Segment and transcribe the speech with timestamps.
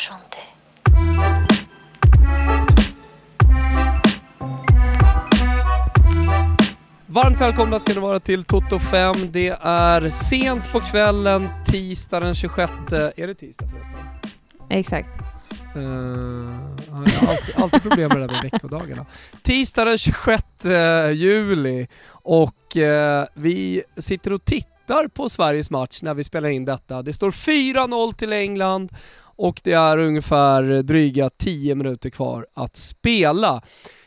[0.00, 0.40] chanter.
[7.06, 9.14] Varmt välkomna ska ni vara till Toto 5.
[9.32, 12.72] Det är sent på kvällen, tisdag den 26.
[12.90, 13.98] Är det tisdag förresten?
[14.70, 15.08] Exakt.
[15.76, 15.82] Uh,
[16.86, 19.06] jag har alltid, alltid problem med det där med veckodagarna.
[19.42, 20.44] Tisdag den 26
[21.12, 27.02] juli och uh, vi sitter och tittar på Sveriges match när vi spelar in detta.
[27.02, 28.92] Det står 4-0 till England
[29.40, 33.62] och det är ungefär dryga 10 minuter kvar att spela.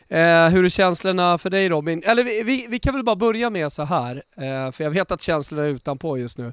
[0.08, 2.02] Eh, hur är känslorna för dig Robin?
[2.06, 5.12] Eller vi, vi, vi kan väl bara börja med så här, eh, för jag vet
[5.12, 6.52] att känslorna är utanpå just nu.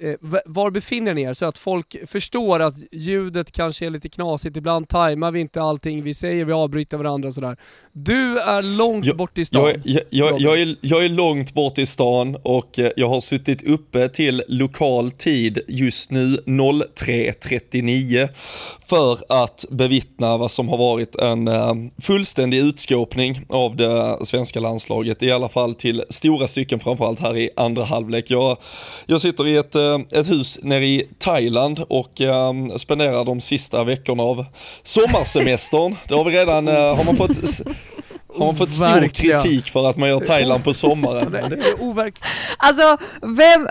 [0.00, 4.56] Eh, var befinner ni er så att folk förstår att ljudet kanske är lite knasigt,
[4.56, 7.56] ibland tajmar vi inte allting vi säger, vi avbryter varandra och sådär.
[7.92, 9.62] Du är långt jag, bort i stan.
[9.64, 13.20] Jag, jag, jag, jag, är, jag är långt bort i stan och eh, jag har
[13.20, 18.28] suttit uppe till lokal tid just nu 03.39
[18.86, 25.22] för att bevittna vad som har varit en uh, fullständig utskåpning av det svenska landslaget,
[25.22, 28.30] i alla fall till stora stycken framförallt här i andra halvlek.
[28.30, 28.56] Jag,
[29.06, 34.22] jag sitter i ett ett hus nere i Thailand och äh, spenderar de sista veckorna
[34.22, 34.44] av
[34.82, 35.96] sommarsemestern.
[36.08, 37.38] Det har vi redan, äh, har man fått
[38.38, 41.32] har man fått stor kritik för att man gör Thailand på sommaren?
[41.32, 42.12] det är.
[42.56, 43.68] Alltså, vem,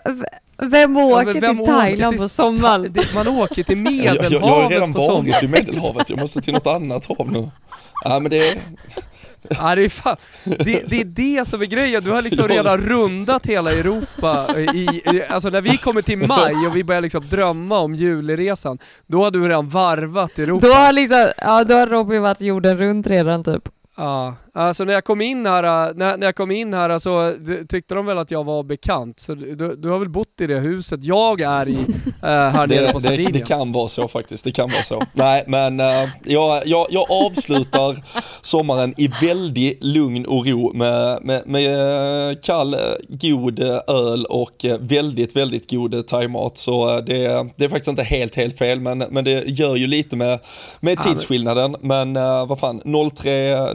[0.72, 2.95] vem åker ja, vem till Thailand till, på sommaren?
[3.16, 6.54] Man åker till Medelhavet jag, jag, jag har redan varit i Medelhavet, jag måste till
[6.54, 7.50] något annat hav nu.
[8.04, 8.58] Ja men det
[9.59, 12.78] Ja, det, är fan, det, det, är det som är grejen, du har liksom redan
[12.78, 17.28] rundat hela Europa, i, i, alltså när vi kommer till maj och vi börjar liksom
[17.30, 20.67] drömma om juliresan, då har du redan varvat Europa.
[20.67, 23.70] Då har liksom, ja då har Robin varit jorden runt redan typ.
[23.95, 27.34] Ja, alltså när jag kom in här, äh, när, när jag kom in här så
[27.70, 30.60] tyckte de väl att jag var bekant, så du, du har väl bott i det
[30.60, 31.78] huset jag är i
[32.24, 33.32] äh, här nere på Sardinien?
[33.32, 35.04] Det, det, kan vara så faktiskt, det kan vara så.
[35.14, 35.86] Nej men äh,
[36.24, 38.04] jag, jag, jag avslutar
[38.42, 42.76] sommaren i väldigt lugn och ro med, med, med kall,
[43.10, 46.58] god öl och väldigt, väldigt god thaimat.
[46.58, 50.16] Så det, det är faktiskt inte helt, helt fel men, men det gör ju lite
[50.16, 50.40] med,
[50.80, 51.76] med tidsskillnaden.
[51.82, 52.14] Men
[52.48, 52.82] vad fan,
[53.16, 53.73] 03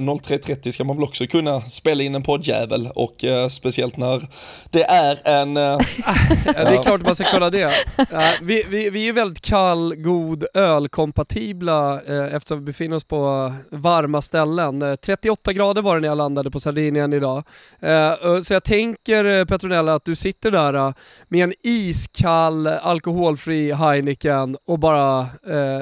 [0.73, 4.29] 03.30 ska man väl också kunna spela in en poddjävel och eh, speciellt när
[4.71, 5.57] det är en...
[5.57, 5.79] Eh,
[6.45, 7.73] det är klart man ska kolla det.
[8.43, 14.23] vi, vi, vi är väldigt kall, god, ölkompatibla eh, eftersom vi befinner oss på varma
[14.23, 14.97] ställen.
[15.03, 17.45] 38 eh, grader var det när jag landade på Sardinien idag.
[17.81, 20.95] Eh, så jag tänker eh, Petronella att du sitter där
[21.29, 25.27] med en iskall alkoholfri Heineken och bara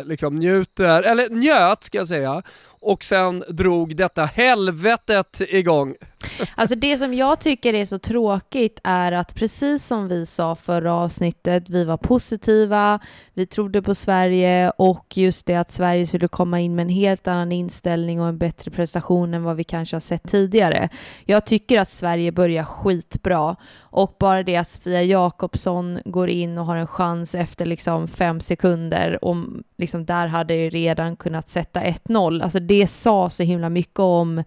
[0.04, 2.42] liksom njuter, eller njöt ska jag säga,
[2.80, 5.94] och sen drog detta helvetet igång.
[6.54, 10.94] Alltså det som jag tycker är så tråkigt är att precis som vi sa förra
[10.94, 13.00] avsnittet, vi var positiva,
[13.34, 17.28] vi trodde på Sverige och just det att Sverige skulle komma in med en helt
[17.28, 20.88] annan inställning och en bättre prestation än vad vi kanske har sett tidigare.
[21.24, 26.66] Jag tycker att Sverige börjar skitbra och bara det att Sofia Jakobsson går in och
[26.66, 29.36] har en chans efter liksom fem sekunder och
[29.78, 32.42] liksom där hade det redan kunnat sätta 1-0.
[32.42, 34.44] Alltså det sa så himla mycket om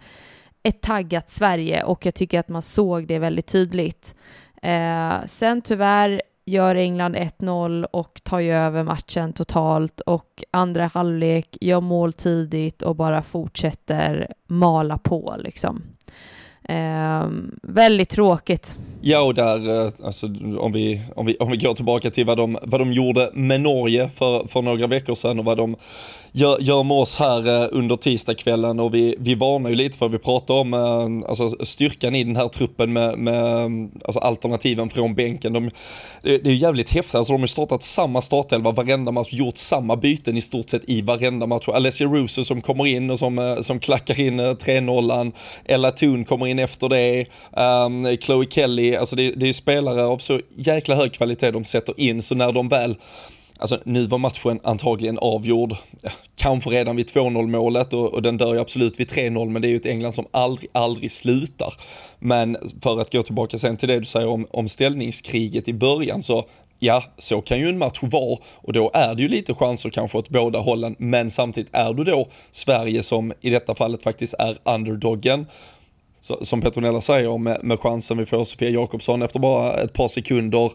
[0.64, 4.16] ett taggat Sverige och jag tycker att man såg det väldigt tydligt.
[4.62, 11.58] Eh, sen tyvärr gör England 1-0 och tar ju över matchen totalt och andra halvlek
[11.62, 15.82] gör mål tidigt och bara fortsätter mala på liksom.
[16.64, 17.28] Eh,
[17.64, 18.78] väldigt tråkigt.
[19.06, 20.28] Ja, och där, eh, alltså,
[20.60, 23.62] om, vi, om, vi, om vi går tillbaka till vad de, vad de gjorde med
[23.62, 25.76] Norge för, för några veckor sedan och vad de
[26.32, 30.10] gör, gör med oss här eh, under tisdagskvällen och vi, vi varnar ju lite för,
[30.10, 35.16] vi pratar om eh, alltså, styrkan i den här truppen med, med alltså, alternativen från
[35.16, 35.54] bänken.
[35.54, 35.70] De,
[36.22, 39.96] det, det är jävligt häftigt, alltså, de har startat samma startelva varenda match, gjort samma
[39.96, 41.68] byten i stort sett i varenda match.
[41.68, 45.32] Alessia Russo som kommer in och som, som klackar in 3-0,
[45.66, 50.18] Ella Thun kommer in efter det, um, Chloe Kelly, alltså det, det är spelare av
[50.18, 52.96] så jäkla hög kvalitet de sätter in, så när de väl
[53.58, 55.76] Alltså nu var matchen antagligen avgjord,
[56.36, 59.68] kanske redan vid 2-0 målet och, och, den dör ju absolut vid 3-0 men det
[59.68, 61.74] är ju ett England som aldrig, aldrig slutar.
[62.20, 66.22] Men för att gå tillbaka sen till det du säger om, om ställningskriget i början
[66.22, 66.46] så
[66.80, 70.18] ja, så kan ju en match vara och då är det ju lite chanser kanske
[70.18, 74.58] åt båda hållen men samtidigt är du då Sverige som i detta fallet faktiskt är
[74.64, 75.46] underdoggen
[76.42, 80.72] som Petronella säger med, med chansen vi får Sofia Jakobsson efter bara ett par sekunder.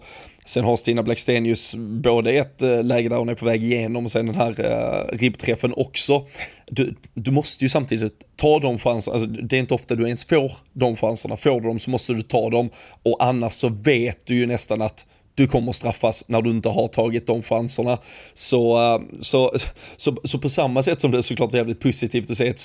[0.47, 4.11] Sen har Stina Blackstenius både ett eh, läge där hon är på väg igenom och
[4.11, 6.27] sen den här eh, ribbträffen också.
[6.67, 10.25] Du, du måste ju samtidigt ta de chanserna, alltså, det är inte ofta du ens
[10.25, 11.37] får de chanserna.
[11.37, 12.71] Får du dem så måste du ta dem
[13.03, 15.07] och annars så vet du ju nästan att
[15.39, 17.99] du kommer straffas när du inte har tagit de chanserna.
[18.35, 19.53] Så, eh, så,
[19.97, 22.61] så, så på samma sätt som det såklart var jävligt positivt att se ett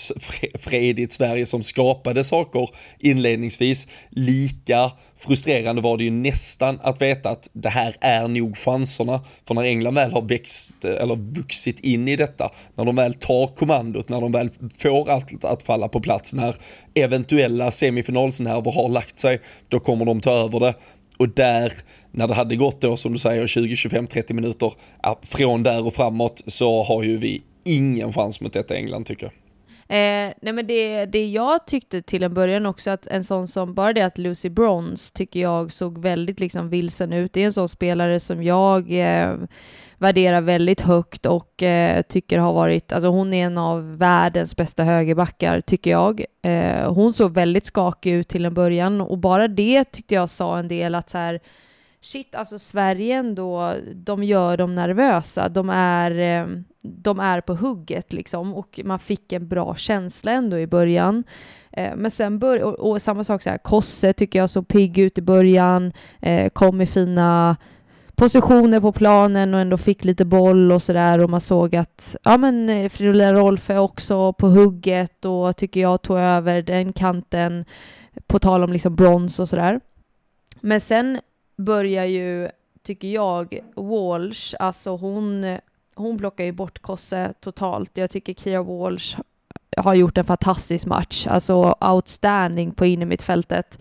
[0.60, 7.50] fredigt Sverige som skapade saker inledningsvis, lika frustrerande var det ju nästan att veta att
[7.54, 9.22] det här är nog chanserna.
[9.48, 13.48] För när England väl har växt eller vuxit in i detta, när de väl tar
[13.48, 16.56] kommandot, när de väl får allt att falla på plats, när
[16.94, 20.74] eventuella semifinalsnerver har lagt sig, då kommer de ta över det.
[21.18, 21.74] Och där,
[22.14, 24.74] när det hade gått då som du säger 20, 25, 30 minuter,
[25.22, 29.34] från där och framåt så har ju vi ingen chans mot detta England tycker jag.
[29.88, 33.74] Eh, nej men det, det jag tyckte till en början också att en sån som,
[33.74, 37.34] bara det att Lucy Bronze tycker jag såg väldigt liksom vilsen ut.
[37.34, 39.36] Det är en sån spelare som jag eh,
[39.98, 44.84] värderar väldigt högt och eh, tycker har varit, alltså hon är en av världens bästa
[44.84, 46.24] högerbackar tycker jag.
[46.42, 50.60] Eh, hon såg väldigt skakig ut till en början och bara det tyckte jag sa
[50.60, 51.40] en del att så här,
[52.04, 55.50] shit, alltså Sverige ändå, de gör dem nervösa.
[55.50, 56.12] De är,
[56.42, 56.48] eh,
[56.82, 61.24] de är på hugget liksom och man fick en bra känsla ändå i början.
[61.72, 64.98] Eh, men sen bör, och, och samma sak så här, Kosse tycker jag såg pigg
[64.98, 67.58] ut i början, eh, kom i fina
[68.16, 72.38] positioner på planen och ändå fick lite boll och sådär och man såg att ja
[72.38, 77.66] men Fridolina Rolf är också på hugget och tycker jag tog över den kanten
[78.28, 79.80] på tal om liksom brons och sådär.
[80.62, 81.20] Men sen
[81.64, 82.50] börjar ju,
[82.84, 85.58] tycker jag, Walsh, alltså hon,
[85.96, 87.92] hon plockar ju bort Kosse totalt.
[87.94, 89.20] Jag tycker Kia Walsh
[89.78, 93.80] har gjort en fantastisk match, alltså outstanding på innermittfältet.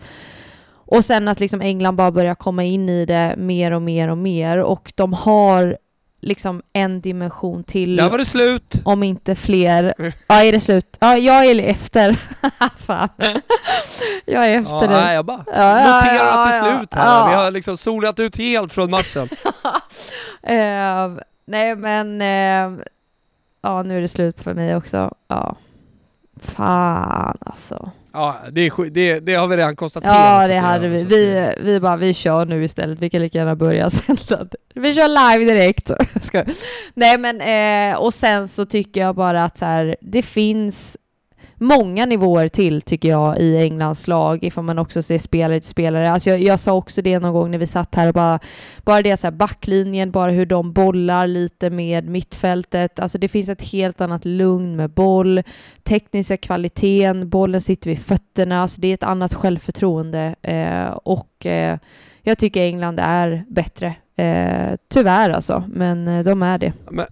[0.85, 4.17] Och sen att liksom England bara börjar komma in i det mer och mer och
[4.17, 5.77] mer och de har
[6.23, 7.95] liksom en dimension till.
[7.95, 8.81] Där var det slut!
[8.85, 9.93] Om inte fler.
[10.27, 10.97] Ja, är det slut?
[10.99, 12.17] Ja, jag är efter.
[12.77, 13.09] Fan.
[14.25, 14.87] Jag är efter ja, det.
[14.87, 17.29] Nej, jag bara ja, noterar ja, att det är slut här.
[17.29, 19.29] Vi har liksom solat ut helt från matchen.
[20.49, 22.85] uh, nej, men uh,
[23.61, 25.15] ja, nu är det slut för mig också.
[25.27, 25.55] Ja.
[26.41, 27.91] Fan alltså.
[28.13, 30.15] Ja, det, är, det, det har vi redan konstaterat.
[30.15, 31.03] Ja, det hade vi.
[31.03, 32.99] Vi, vi bara, vi kör nu istället.
[32.99, 34.45] Vi kan lika gärna börja sända.
[34.73, 35.91] Vi kör live direkt.
[36.93, 40.97] Nej, men eh, och sen så tycker jag bara att så här, det finns
[41.55, 46.11] många nivåer till tycker jag i Englands lag ifall man också ser spelare till spelare.
[46.11, 48.39] Alltså jag, jag, sa också det någon gång när vi satt här och bara,
[48.83, 52.99] bara det så här backlinjen, bara hur de bollar lite med mittfältet.
[52.99, 55.43] Alltså det finns ett helt annat lugn med boll,
[55.83, 61.77] tekniska kvaliteten, bollen sitter vid fötterna, alltså det är ett annat självförtroende eh, och eh,
[62.21, 63.95] jag tycker England är bättre.
[64.15, 66.73] Eh, tyvärr alltså, men eh, de är det.
[66.89, 67.05] Men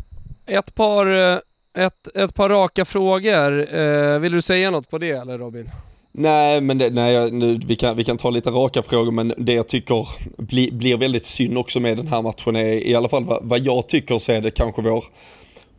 [0.45, 1.39] ett par eh,
[1.77, 3.75] ett, ett par raka frågor.
[3.75, 5.69] Eh, vill du säga något på det eller Robin?
[6.13, 9.53] Nej, men det, nej, nu, vi, kan, vi kan ta lite raka frågor, men det
[9.53, 10.07] jag tycker
[10.37, 13.59] bli, blir väldigt synd också med den här matchen är, i alla fall vad, vad
[13.59, 15.03] jag tycker så är det kanske vår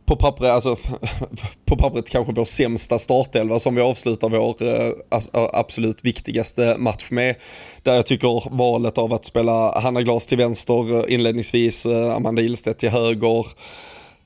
[0.05, 0.75] på pappret, alltså,
[1.65, 4.91] på pappret kanske vår sämsta startelva som vi avslutar vår eh,
[5.33, 7.35] absolut viktigaste match med.
[7.83, 12.41] Där jag tycker valet av att spela Hanna Glas till vänster eh, inledningsvis, eh, Amanda
[12.41, 13.45] Ilstedt till höger,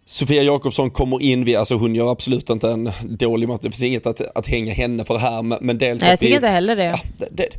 [0.10, 3.84] Sofia Jakobsson kommer in, vi, alltså hon gör absolut inte en dålig match, det finns
[3.84, 6.76] inget att, att hänga henne för här, men, dels Nej, jag tycker vi, inte heller
[6.76, 6.84] det.
[6.84, 7.50] Ja, det, det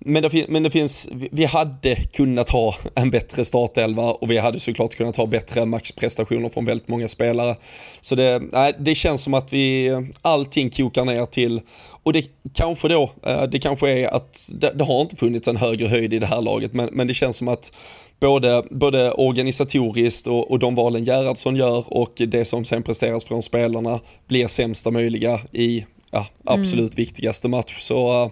[0.00, 4.60] men det, men det finns, vi hade kunnat ha en bättre startelva och vi hade
[4.60, 7.56] såklart kunnat ha bättre maxprestationer från väldigt många spelare.
[8.00, 9.90] Så det, nej, det känns som att vi,
[10.22, 11.60] allting kokar ner till,
[12.02, 15.56] och det kanske då, eh, det kanske är att det, det har inte funnits en
[15.56, 17.72] högre höjd i det här laget, men, men det känns som att
[18.20, 23.42] både, både organisatoriskt och, och de valen Gerhardsson gör och det som sen presteras från
[23.42, 26.96] spelarna blir sämsta möjliga i ja, absolut mm.
[26.96, 27.80] viktigaste match.
[27.80, 28.30] Så uh,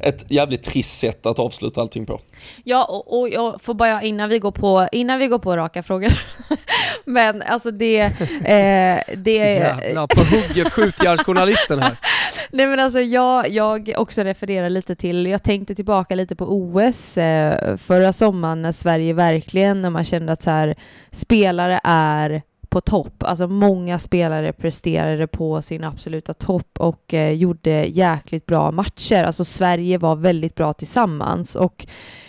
[0.00, 2.20] ett jävligt trist sätt att avsluta allting på.
[2.64, 5.82] Ja, och, och jag får bara innan vi går på, innan vi går på raka
[5.82, 6.12] frågor.
[7.04, 8.00] Men alltså det...
[8.00, 11.96] Eh, det jävla på hugget skjutjärnsjournalisten här.
[12.52, 17.18] Nej men alltså jag, jag också refererar lite till, jag tänkte tillbaka lite på OS
[17.18, 20.74] eh, förra sommaren när Sverige verkligen, när man kände att så här,
[21.10, 23.22] spelare är på topp.
[23.22, 29.24] Alltså många spelare presterade på sin absoluta topp och eh, gjorde jäkligt bra matcher.
[29.24, 31.86] Alltså Sverige var väldigt bra tillsammans och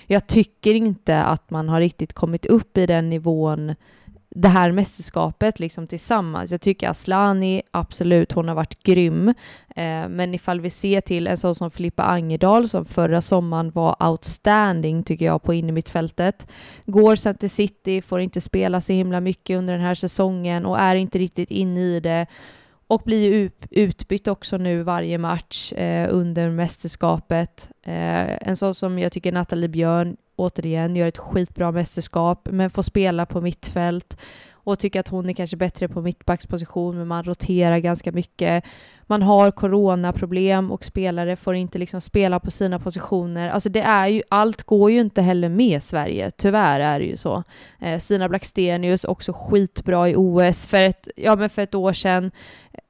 [0.07, 3.75] jag tycker inte att man har riktigt kommit upp i den nivån
[4.35, 6.51] det här mästerskapet liksom tillsammans.
[6.51, 9.29] Jag tycker Aslani, absolut, hon har varit grym.
[9.75, 14.09] Eh, men ifall vi ser till en sån som Filippa Angerdal som förra sommaren var
[14.09, 16.47] outstanding tycker jag på innermittfältet.
[16.85, 20.79] Går sen till City, får inte spela så himla mycket under den här säsongen och
[20.79, 22.27] är inte riktigt inne i det
[22.87, 27.69] och blir utbytt också nu varje match eh, under mästerskapet.
[27.83, 32.83] Eh, en sån som jag tycker Nathalie Björn återigen gör ett skitbra mästerskap men får
[32.83, 34.17] spela på mittfält
[34.63, 38.63] och tycker att hon är kanske bättre på mittbacksposition men man roterar ganska mycket.
[39.07, 43.49] Man har coronaproblem och spelare får inte liksom spela på sina positioner.
[43.49, 47.17] Alltså det är ju, allt går ju inte heller med Sverige, tyvärr är det ju
[47.17, 47.43] så.
[47.79, 52.31] Eh, Stina Blackstenius också skitbra i OS för ett, ja, men för ett år sedan.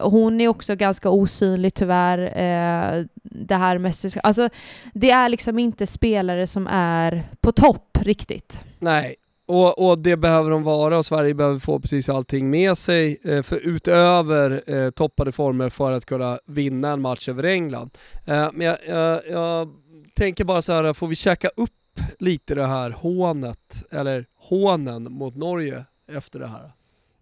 [0.01, 2.19] Hon är också ganska osynlig tyvärr.
[2.19, 4.49] Eh, det här mästerskapet, alltså
[4.93, 8.63] det är liksom inte spelare som är på topp riktigt.
[8.79, 9.15] Nej,
[9.51, 13.41] och, och, det behöver de vara och Sverige behöver få precis allting med sig eh,
[13.41, 17.97] för utöver eh, toppade former för att kunna vinna en match över England.
[18.25, 19.69] Eh, men jag, jag, jag,
[20.15, 25.35] tänker bara så här, får vi käka upp lite det här hånet, eller hånen mot
[25.35, 26.71] Norge efter det här?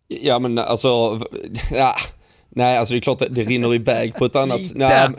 [0.08, 0.88] Ja men alltså,
[1.72, 1.94] ja,
[2.50, 4.62] nej alltså det är klart att det rinner iväg på ett annat...
[4.76, 5.10] nej,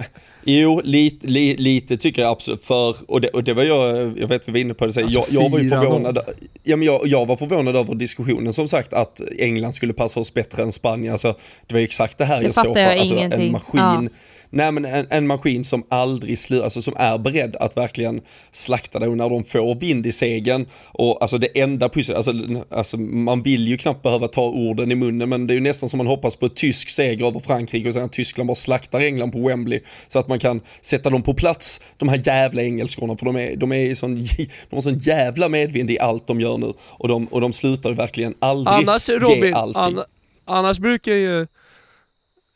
[0.45, 2.65] Jo, lite, li, lite tycker jag absolut.
[2.65, 5.03] För, och det, och det var jag, jag vet vi var inne på det, så
[5.03, 6.19] alltså, jag, jag var ju förvånad,
[6.63, 10.35] ja, men jag, jag var förvånad över diskussionen som sagt att England skulle passa oss
[10.35, 11.13] bättre än Spanien.
[11.13, 11.35] Alltså,
[11.67, 13.81] det var ju exakt det här det jag såg på, alltså, en maskin.
[13.81, 14.09] Ja
[14.53, 18.21] Nej men en, en maskin som aldrig slutar, alltså som är beredd att verkligen
[18.53, 20.67] slakta dig när de får vind i segern.
[20.93, 22.33] Och alltså det enda pussel, alltså,
[22.71, 25.89] alltså man vill ju knappt behöva ta orden i munnen men det är ju nästan
[25.89, 29.01] som man hoppas på ett tysk seger över Frankrike och sen att Tyskland bara slaktar
[29.01, 29.81] England på Wembley.
[30.09, 33.57] Så att man kan sätta dem på plats, de här jävla engelskorna, för de är,
[33.57, 36.73] de är sån, de har sån jävla medvind i allt de gör nu.
[36.91, 39.83] Och de, och de slutar verkligen aldrig annars, Robin, ge allting.
[39.83, 40.05] An,
[40.45, 41.47] annars brukar ju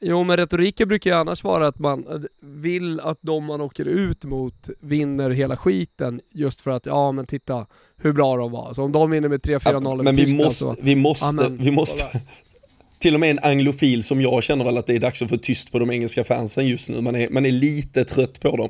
[0.07, 4.25] Jo men retoriken brukar ju annars vara att man vill att de man åker ut
[4.25, 7.67] mot vinner hela skiten just för att, ja men titta
[7.97, 8.75] hur bra de var.
[8.75, 11.71] Så om de vinner med 3-4-0 ja, Men vi måste, så, vi måste, amen, vi
[11.71, 12.21] måste,
[13.05, 15.37] till och med en anglofil som jag känner väl att det är dags att få
[15.37, 17.01] tyst på de engelska fansen just nu.
[17.01, 18.69] Man är, man är lite trött på dem.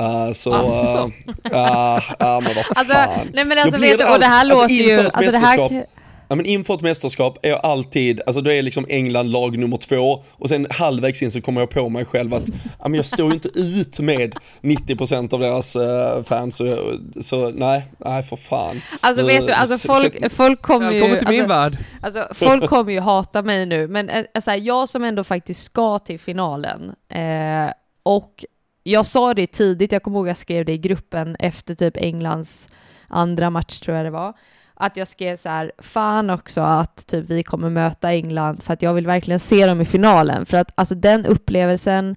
[0.00, 0.98] Uh, så, alltså.
[0.98, 1.10] Uh,
[1.52, 3.08] uh, men vad alltså, fan.
[3.08, 5.00] Alltså, nej men alltså vet du, och det här alltså, låter ju...
[5.00, 5.86] Alltså, det här,
[6.30, 9.76] ja, men inför ett mästerskap är jag alltid, alltså då är liksom England lag nummer
[9.76, 13.06] två och sen halvvägs in så kommer jag på mig själv att ja, men jag
[13.06, 16.76] står ju inte ut med 90% av deras uh, fans så,
[17.20, 18.80] så nej, nej för fan.
[19.00, 21.00] Alltså vet du, alltså folk, folk kommer ju...
[21.00, 21.78] Till min alltså, värld.
[22.00, 26.20] Alltså folk kommer ju hata mig nu, men alltså, jag som ändå faktiskt ska till
[26.20, 27.72] finalen eh,
[28.02, 28.44] och
[28.82, 31.96] jag sa det tidigt, jag kommer ihåg att jag skrev det i gruppen efter typ
[31.96, 32.68] Englands
[33.08, 34.34] andra match tror jag det var
[34.80, 38.82] att jag skrev så här, fan också att typ vi kommer möta England för att
[38.82, 40.46] jag vill verkligen se dem i finalen.
[40.46, 42.16] För att alltså den upplevelsen,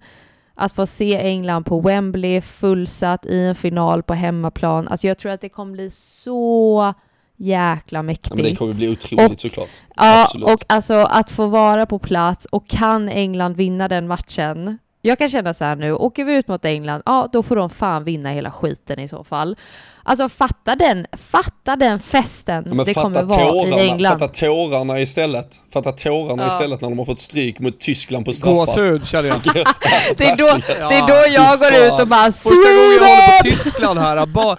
[0.55, 5.31] att få se England på Wembley fullsatt i en final på hemmaplan, alltså jag tror
[5.31, 6.93] att det kommer bli så
[7.37, 8.29] jäkla mäktigt.
[8.29, 9.69] Ja, men det kommer bli otroligt och, såklart.
[9.95, 10.47] Ja, Absolut.
[10.47, 15.29] och alltså att få vara på plats och kan England vinna den matchen, jag kan
[15.29, 18.29] känna så här nu, åker vi ut mot England, ja då får de fan vinna
[18.29, 19.57] hela skiten i så fall.
[20.03, 24.19] Alltså fatta den, fatta den festen ja, det kommer vara i England.
[24.19, 25.61] Fatta tårarna istället.
[25.73, 26.47] Fatta tårarna ja.
[26.47, 28.55] istället när de har fått stryk mot Tyskland på straffar.
[28.55, 29.43] Gåshud känner jag.
[30.17, 33.37] det, är då, det är då jag går ut och bara Första gången jag håller
[33.37, 34.57] på Tyskland här, bara,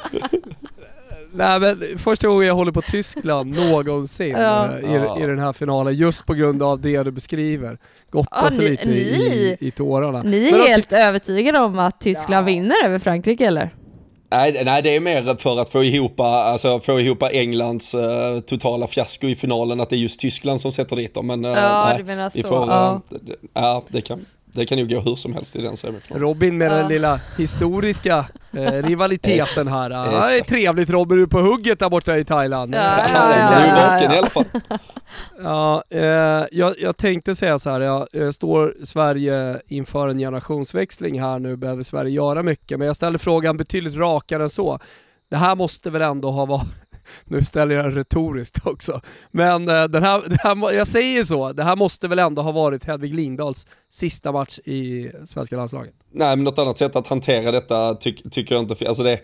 [1.37, 4.79] Nej men första gången jag håller på Tyskland någonsin ja.
[4.79, 7.79] Eh, i, i den här finalen, just på grund av det du beskriver.
[8.11, 10.23] Gotta ja, sig lite ni, i, i, tårarna.
[10.23, 12.55] Ni är men helt att, övertygade om att Tyskland ja.
[12.55, 13.75] vinner över Frankrike eller?
[14.31, 18.00] Nej, nej, det är mer för att få ihop, alltså, få ihop Englands uh,
[18.47, 21.26] totala fiasko i finalen, att det är just Tyskland som sätter dit dem.
[21.26, 22.49] Men uh, ja, nej, du menar så.
[22.49, 23.00] Får, ja.
[23.12, 23.19] Uh,
[23.55, 26.28] ja, det kan det kan ju gå hur som helst i den semifinalen.
[26.28, 26.75] Robin med ja.
[26.75, 29.90] den lilla historiska eh, rivaliteten här.
[29.90, 32.75] Ja, det är trevligt Robin, du är på hugget där borta i Thailand.
[32.75, 34.44] Ja, ja, ja, ja, Du är vaken i alla fall.
[35.42, 41.20] ja, eh, jag, jag, tänkte säga så här, jag, jag, står Sverige inför en generationsväxling
[41.20, 44.78] här nu, behöver Sverige göra mycket, men jag ställer frågan betydligt rakare än så.
[45.30, 46.84] Det här måste väl ändå ha varit
[47.25, 49.00] nu ställer jag retoriskt också.
[49.30, 52.52] Men eh, den här, den här, jag säger så, det här måste väl ändå ha
[52.52, 55.94] varit Hedvig Lindahls sista match i svenska landslaget?
[56.12, 59.20] Nej, men något annat sätt att hantera detta ty tycker jag inte, alltså det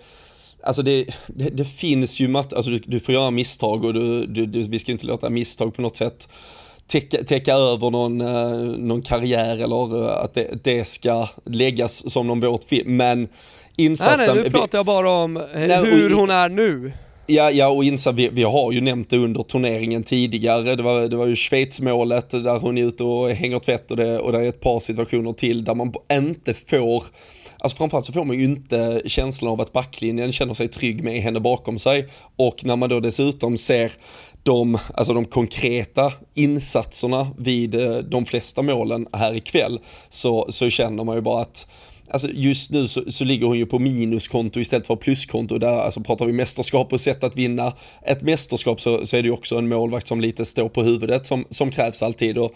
[0.62, 4.26] Alltså det, det, det finns ju, mat, alltså du, du, får göra misstag och du,
[4.26, 6.28] du, du, vi ska inte låta misstag på något sätt
[6.86, 12.26] täcka, täcka över någon, eh, någon karriär eller eh, att det, det, ska läggas som
[12.26, 12.96] någon våt film.
[12.96, 13.28] Men
[13.76, 14.18] insatsen...
[14.18, 16.92] Nej, nej, nu pratar jag bara om hur hon är nu.
[17.32, 20.76] Ja, ja och Insa, vi, vi, har ju nämnt det under turneringen tidigare.
[20.76, 24.18] Det var, det var ju Schweiz-målet där hon är ute och hänger tvätt och det,
[24.18, 27.04] och det är ett par situationer till där man inte får
[27.58, 31.22] Alltså framförallt så får man ju inte känslan av att backlinjen känner sig trygg med
[31.22, 32.08] henne bakom sig.
[32.36, 33.92] Och när man då dessutom ser
[34.42, 41.04] de, alltså de konkreta insatserna vid eh, de flesta målen här ikväll så, så känner
[41.04, 41.66] man ju bara att
[42.10, 45.58] alltså just nu så, så ligger hon ju på minuskonto istället för pluskonto.
[45.58, 49.26] Där alltså pratar vi mästerskap och sätt att vinna ett mästerskap så, så är det
[49.26, 52.38] ju också en målvakt som lite står på huvudet som, som krävs alltid.
[52.38, 52.54] Och,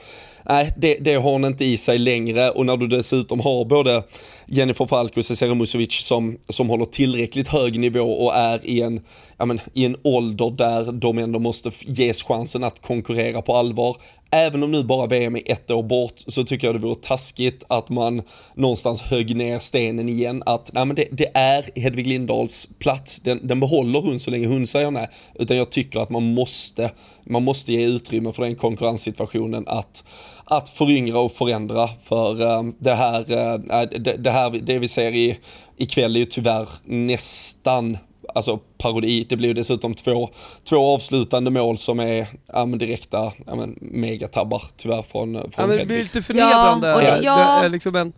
[0.49, 4.03] nej, det, det har hon inte i sig längre och när du dessutom har både
[4.47, 9.01] Jennifer Falk och Cesare Musovic som, som håller tillräckligt hög nivå och är i en,
[9.39, 13.97] ja men, i en ålder där de ändå måste ges chansen att konkurrera på allvar.
[14.31, 17.65] Även om nu bara VM är ett år bort så tycker jag det vore taskigt
[17.69, 18.23] att man
[18.55, 20.43] någonstans högg ner stenen igen.
[20.47, 24.47] Att nej, men det, det är Hedvig Lindahls plats, den, den behåller hon så länge
[24.47, 25.09] hon säger nej.
[25.35, 26.91] Utan jag tycker att man måste,
[27.25, 30.05] man måste ge utrymme för den konkurrenssituationen att
[30.45, 31.89] att föryngra och förändra.
[32.05, 33.61] För uh, det, här, uh,
[34.01, 35.39] det, det, här, det vi ser i,
[35.77, 37.99] ikväll är ju tyvärr nästan
[38.35, 39.27] alltså parodi.
[39.29, 40.31] Det blir ju dessutom två,
[40.69, 45.67] två avslutande mål som är ja, men direkta ja, men megatabbar tyvärr från, från ja,
[45.67, 46.89] men Det blir lite förnedrande.
[46.89, 47.59] Ja, och det, ja.
[47.61, 48.13] det är liksom en...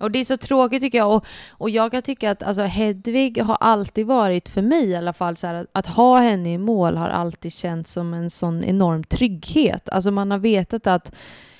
[0.00, 1.16] Och det är så tråkigt tycker jag.
[1.16, 5.12] Och, och jag kan tycka att alltså, Hedvig har alltid varit, för mig i alla
[5.12, 8.64] fall, så här, att, att, ha henne i mål har alltid känts som en sån
[8.64, 9.88] enorm trygghet.
[9.88, 11.12] Alltså man har vetat att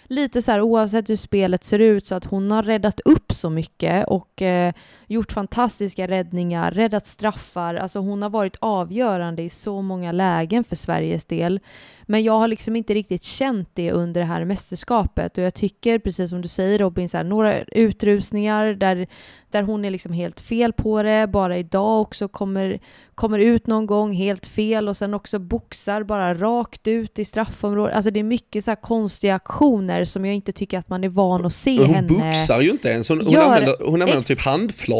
[0.05, 3.51] lite så här oavsett hur spelet ser ut så att hon har räddat upp så
[3.51, 4.73] mycket och eh,
[5.13, 7.75] gjort fantastiska räddningar, räddat straffar.
[7.75, 11.61] Alltså hon har varit avgörande i så många lägen för Sveriges del.
[12.03, 15.99] Men jag har liksom inte riktigt känt det under det här mästerskapet och jag tycker
[15.99, 19.07] precis som du säger Robin, så här, några utrusningar där,
[19.51, 21.27] där hon är liksom helt fel på det.
[21.27, 22.81] Bara idag också kommer,
[23.15, 27.97] kommer ut någon gång helt fel och sen också boxar bara rakt ut i straffområdet.
[27.97, 31.09] Alltså det är mycket så här konstiga aktioner som jag inte tycker att man är
[31.09, 32.09] van att se hon henne.
[32.09, 34.41] Hon boxar ju inte ens, hon, hon använder, hon använder typ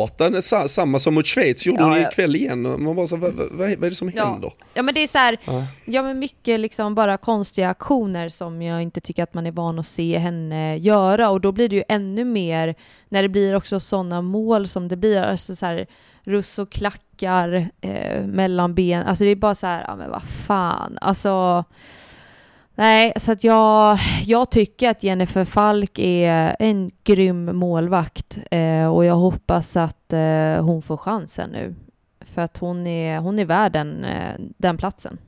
[0.03, 2.09] handflatan, samma som mot Schweiz gjorde ja, hon ja.
[2.09, 2.63] ikväll igen.
[2.63, 4.27] Man bara så, vad, vad, vad är det som ja.
[4.27, 4.53] händer?
[4.75, 5.65] Ja men det är så här, ja.
[5.85, 9.79] ja men mycket liksom bara konstiga aktioner som jag inte tycker att man är van
[9.79, 12.75] att se henne göra och då blir det ju ännu mer
[13.09, 15.87] när det blir också sådana mål som det blir, alltså så här,
[16.25, 20.23] russ och klackar eh, mellan ben, alltså det är bara så här, ja men vad
[20.23, 21.65] fan, alltså
[22.75, 29.05] Nej, så att jag, jag tycker att Jennifer Falk är en grym målvakt eh, och
[29.05, 31.75] jag hoppas att eh, hon får chansen nu.
[32.21, 35.19] För att hon är, hon är värd den, eh, den platsen.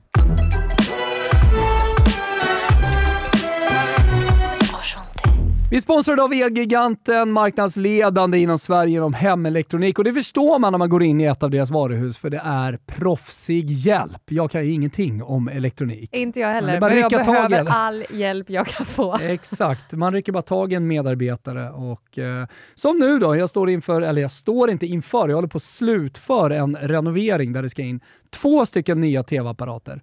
[5.71, 10.89] Vi sponsrade av Elgiganten, marknadsledande inom Sverige inom hemelektronik och det förstår man när man
[10.89, 14.21] går in i ett av deras varuhus för det är proffsig hjälp.
[14.25, 16.09] Jag kan ju ingenting om elektronik.
[16.13, 19.17] Inte jag heller, men, jag behöver tag all hjälp jag kan få.
[19.21, 23.69] Exakt, man rycker bara tag i en medarbetare och eh, som nu då, jag står
[23.69, 27.69] inför, eller jag står inte inför, jag håller på att slutföra en renovering där det
[27.69, 27.99] ska in
[28.29, 30.01] två stycken nya tv-apparater.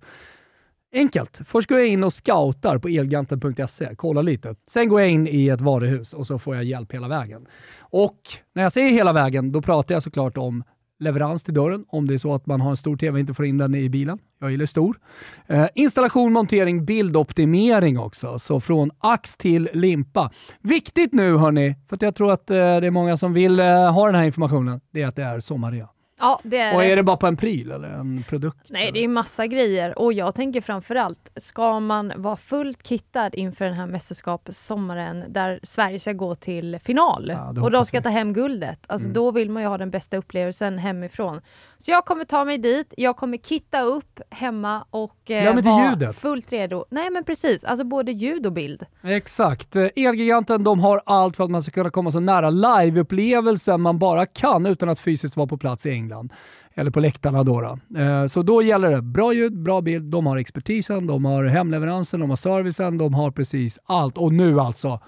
[0.95, 1.41] Enkelt.
[1.47, 4.55] Först går jag in och scoutar på elganten.se, kollar lite.
[4.71, 7.47] Sen går jag in i ett varuhus och så får jag hjälp hela vägen.
[7.81, 8.19] Och
[8.55, 10.65] när jag säger hela vägen, då pratar jag såklart om
[11.03, 13.35] leverans till dörren, om det är så att man har en stor TV och inte
[13.35, 14.19] får in den i bilen.
[14.41, 14.99] Jag gillar stor.
[15.47, 18.39] Eh, installation, montering, bildoptimering också.
[18.39, 20.31] Så från ax till limpa.
[20.61, 23.93] Viktigt nu hörni, för att jag tror att eh, det är många som vill eh,
[23.93, 25.89] ha den här informationen, det är att det är sommarrea.
[26.23, 28.67] Ja, det är Och är det bara på en pryl eller en produkt?
[28.71, 33.65] Nej, det är massa grejer och jag tänker framförallt, ska man vara fullt kittad inför
[33.65, 38.33] den här mästerskapssommaren där Sverige ska gå till final ja, och de ska ta hem
[38.33, 39.15] guldet, alltså mm.
[39.15, 41.41] då vill man ju ha den bästa upplevelsen hemifrån.
[41.85, 46.17] Så jag kommer ta mig dit, jag kommer kitta upp hemma och eh, vara ljudet.
[46.17, 46.85] fullt redo.
[46.91, 48.87] Nej men precis, alltså både ljud och bild.
[49.03, 49.77] Exakt.
[49.77, 53.99] Eh, Elgiganten de har allt för att man ska kunna komma så nära liveupplevelsen man
[53.99, 56.33] bara kan utan att fysiskt vara på plats i England.
[56.75, 57.61] Eller på läktarna då.
[57.61, 58.01] då.
[58.01, 62.21] Eh, så då gäller det bra ljud, bra bild, de har expertisen, de har hemleveransen,
[62.21, 64.19] de har servicen, de har precis allt.
[64.19, 65.01] Och nu alltså,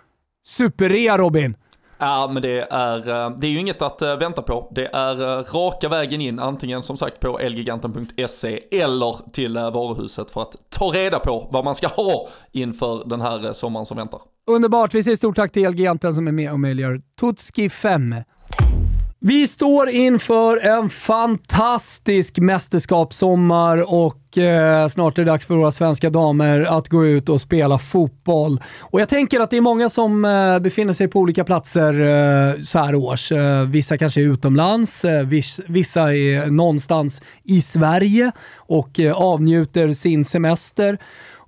[0.46, 1.56] superrea Robin!
[1.98, 4.72] Ja, men det är, eh, det är ju inget att eh, vänta på.
[4.74, 10.42] Det är eh, raka vägen in, antingen som sagt på elgiganten.se eller till varuhuset för
[10.42, 14.20] att ta reda på vad man ska ha inför den här sommaren som väntar.
[14.46, 14.94] Underbart!
[14.94, 18.14] Vi säger stort tack till Elgiganten som är med och möjliggör Totski 5.
[19.26, 26.10] Vi står inför en fantastisk mästerskapssommar och eh, snart är det dags för våra svenska
[26.10, 28.62] damer att gå ut och spela fotboll.
[28.80, 32.60] Och jag tänker att det är många som eh, befinner sig på olika platser eh,
[32.60, 33.32] så här års.
[33.32, 39.92] Eh, vissa kanske är utomlands, eh, viss, vissa är någonstans i Sverige och eh, avnjuter
[39.92, 40.98] sin semester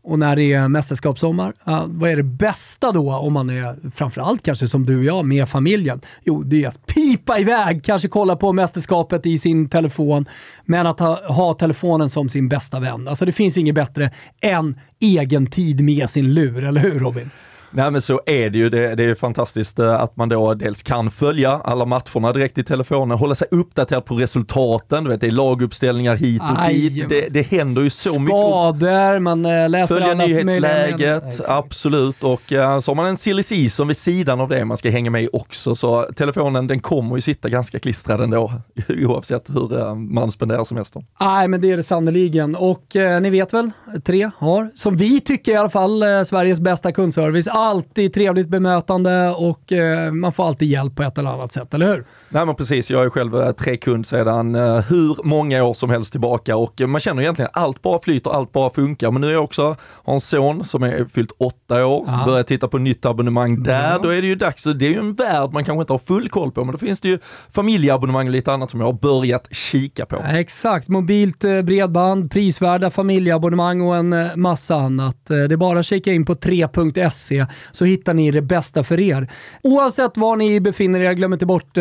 [0.07, 4.43] och när det är mästerskapssommar, uh, vad är det bästa då om man är, framförallt
[4.43, 6.01] kanske som du och jag, med familjen?
[6.25, 10.29] Jo, det är att pipa iväg, kanske kolla på mästerskapet i sin telefon,
[10.65, 13.09] men att ha, ha telefonen som sin bästa vän.
[13.09, 17.31] Alltså det finns inget bättre än egen tid med sin lur, eller hur Robin?
[17.77, 20.83] Nej men så är det ju, det, det är fantastiskt eh, att man då dels
[20.83, 25.27] kan följa alla matcherna direkt i telefonen, hålla sig uppdaterad på resultaten, du vet det
[25.27, 28.37] är laguppställningar hit och Aj, dit, det, det händer ju så mycket.
[28.37, 32.25] Skador, man eh, läser Följa nyhetsläget, absolut.
[32.25, 35.11] Och uh, så har man en silly season vid sidan av det man ska hänga
[35.11, 35.75] med i också.
[35.75, 38.53] Så telefonen den kommer ju sitta ganska klistrad ändå,
[38.89, 41.05] oavsett hur uh, man spenderar semestern.
[41.21, 42.57] Nej, men det är det sannerligen.
[42.57, 43.71] Och eh, ni vet väl,
[44.05, 47.49] tre har, som vi tycker i alla fall, eh, Sveriges bästa kundservice.
[47.67, 51.87] Alltid trevligt bemötande och eh, man får alltid hjälp på ett eller annat sätt, eller
[51.87, 52.05] hur?
[52.29, 56.13] Nej men precis, jag är själv eh, trekund sedan eh, hur många år som helst
[56.13, 59.11] tillbaka och eh, man känner egentligen allt bara flyter, allt bara funkar.
[59.11, 62.25] Men nu är jag också, har en son som är fyllt åtta år, som Ja.
[62.27, 63.91] börjar titta på nytt abonnemang där.
[63.93, 63.99] Ja.
[64.03, 66.29] Då är det ju dags, det är ju en värld man kanske inte har full
[66.29, 67.19] koll på, men då finns det ju
[67.53, 70.17] familjeabonnemang och lite annat som jag har börjat kika på.
[70.31, 75.17] Exakt, mobilt bredband, prisvärda familjeabonnemang och en massa annat.
[75.27, 79.33] Det är bara att kika in på 3.se så hittar ni det bästa för er.
[79.63, 81.77] Oavsett var ni befinner er, glöm inte bort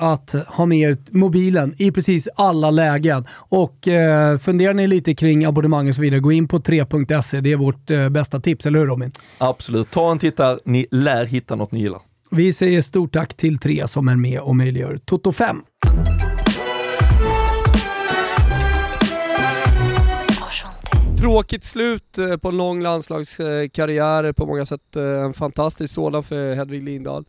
[0.00, 3.26] att ha med er mobilen i precis alla lägen.
[3.32, 7.40] Och eh, funderar ni lite kring abonnemang och så vidare, gå in på 3.se.
[7.40, 9.12] Det är vårt eh, bästa tips, eller hur Robin?
[9.38, 12.00] Absolut, ta en titt där, ni lär hitta något ni gillar.
[12.30, 15.56] Vi säger stort tack till 3 som är med och möjliggör Toto 5.
[21.18, 26.54] Tråkigt slut eh, på en lång landslagskarriär, på många sätt eh, en fantastisk sådan för
[26.54, 27.24] Hedvig Lindahl.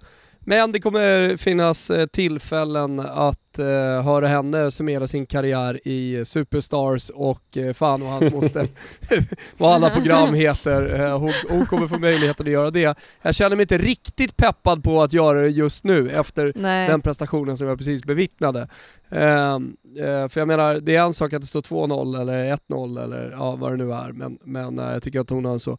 [0.45, 3.65] Men det kommer finnas eh, tillfällen att eh,
[4.03, 8.67] höra henne summera sin karriär i Superstars och eh, fan och hans moster,
[9.57, 11.01] vad alla program heter.
[11.01, 12.97] Eh, hon, hon kommer få möjligheten att göra det.
[13.21, 16.87] Jag känner mig inte riktigt peppad på att göra det just nu efter Nej.
[16.87, 18.67] den prestationen som jag precis bevittnade.
[19.11, 23.03] Ehm, eh, för jag menar, det är en sak att det står 2-0 eller 1-0
[23.03, 25.59] eller ja, vad det nu är, men, men eh, jag tycker att hon har en
[25.59, 25.77] så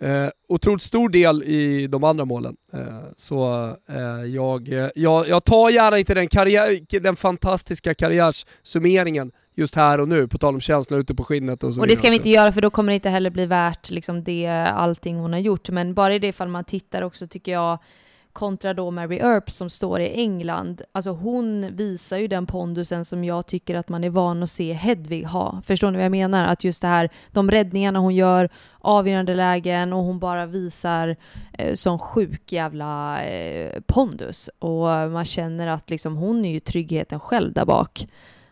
[0.00, 2.56] eh, otroligt stor del i de andra målen.
[2.72, 2.80] Eh,
[3.16, 9.74] så eh, jag, eh, jag, jag tar gärna inte den, karriär, den fantastiska karriärssummeringen just
[9.74, 12.10] här och nu, på tal om känslor ute på skinnet och så Och det ska
[12.10, 15.32] vi inte göra för då kommer det inte heller bli värt liksom det, allting hon
[15.32, 15.68] har gjort.
[15.68, 17.78] Men bara i det fall man tittar också tycker jag
[18.38, 20.82] kontra då Mary Earp som står i England.
[20.92, 24.72] Alltså hon visar ju den pondusen som jag tycker att man är van att se
[24.72, 25.62] Hedvig ha.
[25.64, 26.44] Förstår ni vad jag menar?
[26.44, 28.48] Att just det här, de räddningarna hon gör,
[28.78, 31.16] avgörande lägen och hon bara visar
[31.52, 34.50] eh, sån sjuk jävla eh, pondus.
[34.58, 38.06] Och man känner att liksom hon är ju tryggheten själv där bak.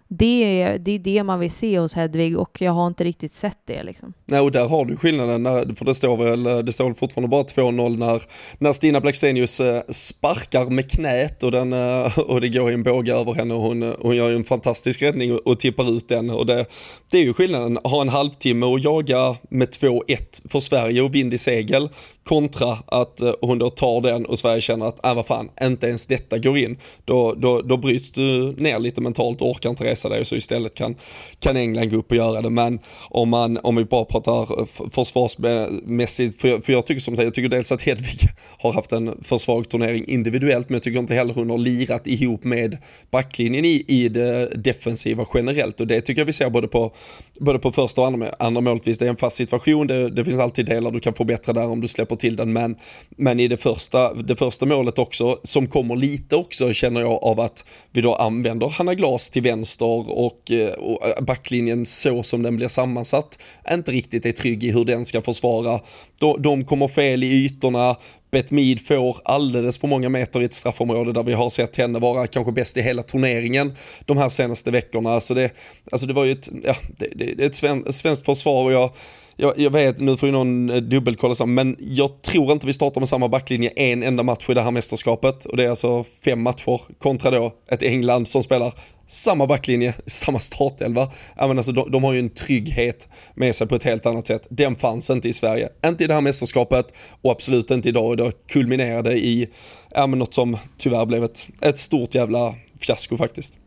[0.09, 3.35] Det är, det är det man vill se hos Hedvig och jag har inte riktigt
[3.35, 4.12] sett det liksom.
[4.25, 6.95] Nej, och där har du skillnaden, när, för det står väl, eh, det står väl
[6.95, 8.23] fortfarande bara 2-0 när,
[8.59, 12.83] när Stina Blackstenius eh, sparkar med knät och, den, eh, och det går i en
[12.83, 16.09] båge över henne och hon, hon gör ju en fantastisk räddning och, och tippar ut
[16.09, 16.31] den.
[16.31, 16.66] Och det,
[17.11, 21.35] det är ju skillnaden, ha en halvtimme och jaga med 2-1 för Sverige och vind
[21.35, 21.88] i segel
[22.25, 26.07] kontra att hon då tar den och Sverige känner att, äh, vad fan, inte ens
[26.07, 26.79] detta går in.
[27.05, 30.37] Då, då, då bryts du ner lite mentalt och orkar inte resa dig och så
[30.37, 30.94] istället kan,
[31.40, 32.50] kan England gå upp och göra det.
[32.50, 32.78] Men
[33.11, 37.24] om, man, om vi bara pratar eh, försvarsmässigt, för jag, för jag tycker som sagt,
[37.24, 38.20] jag tycker dels att Hedvig
[38.59, 42.06] har haft en för svag turnering individuellt, men jag tycker inte heller hon har lirat
[42.06, 42.78] ihop med
[43.11, 46.92] backlinjen i, i det defensiva generellt och det tycker jag vi ser både på,
[47.40, 48.87] både på första och andra, andra målet.
[48.87, 51.66] Visst, det är en fast situation, det, det finns alltid delar du kan förbättra där
[51.66, 52.76] om du släpper till den, men,
[53.16, 57.40] men i det första, det första målet också, som kommer lite också känner jag av
[57.40, 62.42] att vi då använder Hanna Glas till vänster och, eh, och eh, backlinjen så som
[62.42, 63.38] den blir sammansatt
[63.70, 65.81] inte riktigt är trygg i hur den ska försvara.
[66.18, 67.96] De, de kommer fel i ytorna,
[68.31, 72.27] Betmid får alldeles för många meter i ett straffområde där vi har sett henne vara
[72.27, 75.20] kanske bäst i hela turneringen de här senaste veckorna.
[75.20, 75.51] Så det,
[75.92, 78.72] alltså det var ju ett, ja, det, det, det är ett sven, svenskt försvar och
[78.72, 78.90] jag
[79.37, 82.72] jag, jag vet, nu får ju någon eh, dubbelkolla, så, men jag tror inte vi
[82.72, 85.44] startar med samma backlinje en enda match i det här mästerskapet.
[85.44, 88.75] Och det är alltså fem matcher kontra då ett England som spelar
[89.07, 91.11] samma backlinje, samma startelva.
[91.37, 94.46] Även alltså, de, de har ju en trygghet med sig på ett helt annat sätt.
[94.51, 95.68] Den fanns inte i Sverige.
[95.87, 96.87] Inte i det här mästerskapet
[97.22, 98.07] och absolut inte idag.
[98.07, 99.49] Och det kulminerade i
[99.90, 103.59] ja, något som tyvärr blev ett, ett stort jävla fiasko faktiskt.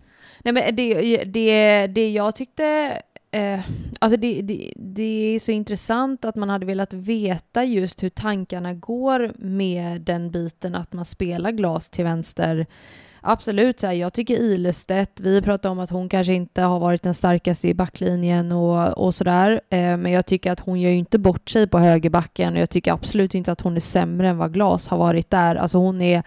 [0.43, 3.59] Nej men det, det, det jag tyckte, eh,
[3.99, 8.73] alltså det, det, det är så intressant att man hade velat veta just hur tankarna
[8.73, 12.65] går med den biten att man spelar glas till vänster.
[13.21, 17.03] Absolut, så här, jag tycker Ilestedt, vi pratar om att hon kanske inte har varit
[17.03, 20.97] den starkaste i backlinjen och, och sådär, eh, men jag tycker att hon gör ju
[20.97, 24.37] inte bort sig på högerbacken och jag tycker absolut inte att hon är sämre än
[24.37, 25.55] vad Glas har varit där.
[25.55, 26.23] Alltså hon är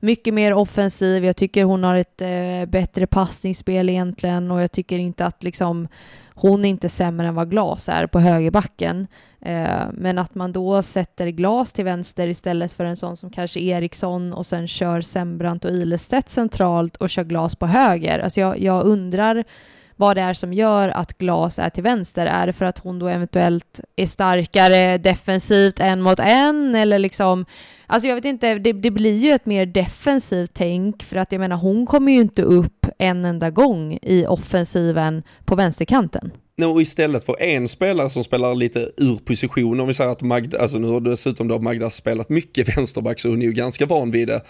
[0.00, 1.24] mycket mer offensiv.
[1.24, 5.88] Jag tycker hon har ett eh, bättre passningsspel egentligen och jag tycker inte att liksom
[6.34, 9.06] hon är inte sämre än vad Glas är på högerbacken.
[9.40, 13.60] Eh, men att man då sätter Glas till vänster istället för en sån som kanske
[13.60, 18.18] Eriksson och sen kör Sembrant och Ilestedt centralt och kör Glas på höger.
[18.18, 19.44] Alltså jag, jag undrar
[19.98, 22.26] vad det är som gör att Glas är till vänster.
[22.26, 27.44] Är det för att hon då eventuellt är starkare defensivt en mot en eller liksom
[27.90, 31.38] Alltså jag vet inte, det, det, blir ju ett mer defensivt tänk för att jag
[31.40, 36.30] menar hon kommer ju inte upp en enda gång i offensiven på vänsterkanten.
[36.66, 40.58] Och istället för en spelare som spelar lite ur position, om vi säger att Magda,
[40.58, 44.10] alltså nu har dessutom då Magda spelat mycket vänsterback så hon är ju ganska van
[44.10, 44.40] vid det.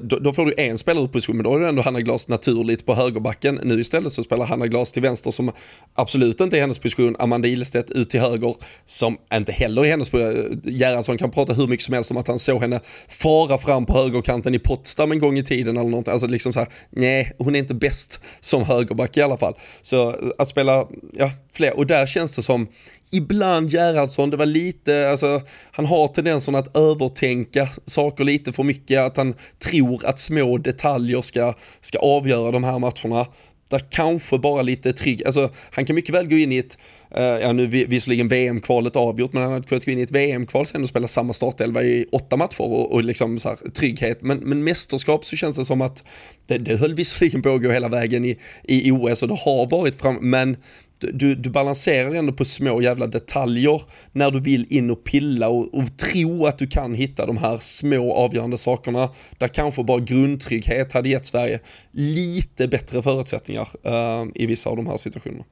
[0.00, 2.28] Då, då får du en spelare ur position, men då är det ändå Hanna Glas
[2.28, 3.60] naturligt på högerbacken.
[3.62, 5.52] Nu istället så spelar Hanna Glas till vänster som
[5.94, 10.10] absolut inte är hennes position, Amanda Ilestedt ut till höger som inte heller är hennes
[10.10, 10.62] position.
[10.64, 13.92] Gerhardsson kan prata hur mycket som helst om att han såg henne fara fram på
[13.92, 16.08] högerkanten i Potsdam en gång i tiden eller något.
[16.08, 19.54] Alltså liksom så här, nej, hon är inte bäst som högerback i alla fall.
[19.82, 22.68] Så att spela, ja, fler och där känns det som
[23.10, 29.00] ibland Gerhardsson, det var lite, alltså han har tendensen att övertänka saker lite för mycket,
[29.00, 33.26] att han tror att små detaljer ska, ska avgöra de här matcherna.
[33.70, 36.78] Där kanske bara lite trygg, alltså han kan mycket väl gå in i ett,
[37.18, 40.66] uh, ja nu visserligen VM-kvalet avgjort, men han hade kunnat gå in i ett VM-kval
[40.66, 44.22] sen och spela samma startelva i åtta matcher och, och liksom så här, trygghet.
[44.22, 46.04] Men, men mästerskap så känns det som att
[46.46, 49.70] det, det höll visserligen på att gå hela vägen i, i OS och det har
[49.70, 50.56] varit fram, men
[51.00, 53.82] du, du balanserar ändå på små jävla detaljer
[54.12, 57.58] när du vill in och pilla och, och tro att du kan hitta de här
[57.60, 61.60] små avgörande sakerna där kanske bara grundtrygghet hade gett Sverige
[61.90, 65.44] lite bättre förutsättningar uh, i vissa av de här situationerna.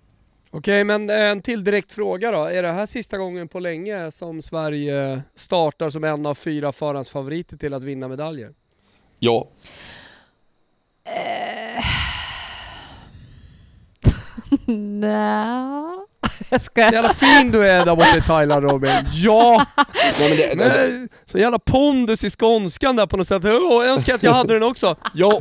[0.50, 2.44] Okej, men en till direkt fråga då.
[2.44, 7.56] Är det här sista gången på länge som Sverige startar som en av fyra förhandsfavoriter
[7.56, 8.50] till att vinna medaljer?
[9.18, 9.48] Ja.
[11.08, 12.07] Uh...
[15.00, 15.88] Nej.
[16.48, 16.92] Jag skojar.
[16.92, 18.90] Jävla fin du är där borta i Thailand Robin.
[19.12, 19.66] Ja!
[20.20, 23.44] Nej, men det, men, så jävla pondus i skånskan där på något sätt.
[23.44, 24.96] Jag önskar att jag hade den också.
[25.14, 25.40] Ja.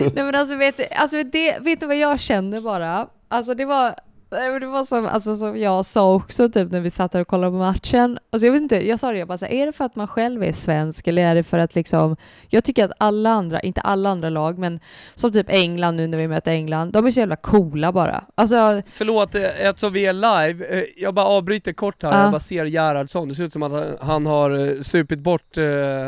[0.00, 3.06] Nej men alltså vet, alltså det, vet du vad jag känner bara?
[3.28, 3.94] Alltså det var
[4.34, 7.50] det var som, alltså, som jag sa också typ när vi satt där och kollade
[7.50, 8.18] på matchen.
[8.30, 9.96] Alltså jag vet inte, jag sa det, jag bara så här, är det för att
[9.96, 12.16] man själv är svensk eller är det för att liksom,
[12.48, 14.80] jag tycker att alla andra, inte alla andra lag, men
[15.14, 18.24] som typ England nu när vi möter England, de är så jävla coola bara.
[18.34, 22.18] Alltså, Förlåt, eh, eftersom vi är live, eh, jag bara avbryter kort här, uh.
[22.18, 25.56] jag bara ser Gerhardsson, det ser ut som att han har eh, supit bort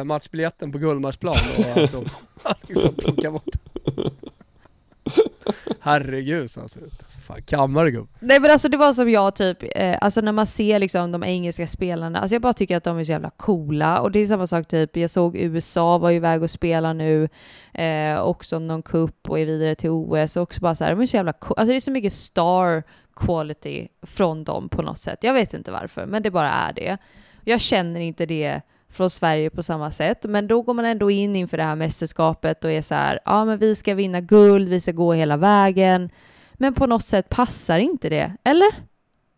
[0.05, 2.05] matchbiljetten på Gullmarsplan och att de
[2.69, 3.57] liksom plockar bort
[5.81, 7.03] Herregud så han ser ut.
[7.03, 8.09] Alltså, fan, kammare gubb.
[8.21, 11.25] Nej men alltså det var som jag typ, eh, alltså när man ser liksom de
[11.25, 14.01] engelska spelarna, alltså jag bara tycker att de är så jävla coola.
[14.01, 17.29] Och det är samma sak typ, jag såg USA var ju iväg och spela nu,
[17.75, 21.01] eh, också någon cup och är vidare till OS och också bara så här, de
[21.01, 21.61] är så jävla coola.
[21.61, 22.83] Alltså det är så mycket star
[23.17, 25.19] quality från dem på något sätt.
[25.23, 26.99] Jag vet inte varför, men det bara är det.
[27.45, 28.61] Jag känner inte det
[28.97, 30.25] från Sverige på samma sätt.
[30.29, 33.45] Men då går man ändå in inför det här mästerskapet och är så här, ja
[33.45, 36.11] men vi ska vinna guld, vi ska gå hela vägen.
[36.55, 38.96] Men på något sätt passar inte det, eller?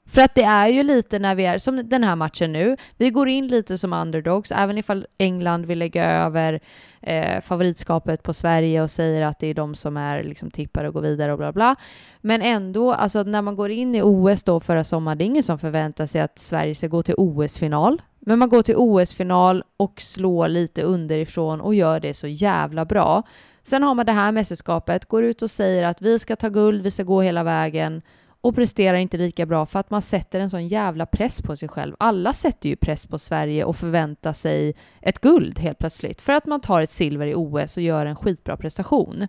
[0.08, 3.10] För att det är ju lite när vi är, som den här matchen nu, vi
[3.10, 6.60] går in lite som underdogs, även ifall England vill lägga över
[7.00, 10.94] eh, favoritskapet på Sverige och säger att det är de som är liksom tippare och
[10.94, 11.76] går vidare och bla bla.
[12.20, 15.42] Men ändå, alltså när man går in i OS då förra sommaren, det är ingen
[15.42, 18.02] som förväntar sig att Sverige ska gå till OS-final.
[18.20, 23.22] Men man går till OS-final och slår lite underifrån och gör det så jävla bra.
[23.62, 26.82] Sen har man det här mästerskapet, går ut och säger att vi ska ta guld,
[26.82, 28.02] vi ska gå hela vägen
[28.48, 31.68] och presterar inte lika bra för att man sätter en sån jävla press på sig
[31.68, 31.94] själv.
[31.98, 36.46] Alla sätter ju press på Sverige och förväntar sig ett guld helt plötsligt för att
[36.46, 39.26] man tar ett silver i OS och gör en skitbra prestation.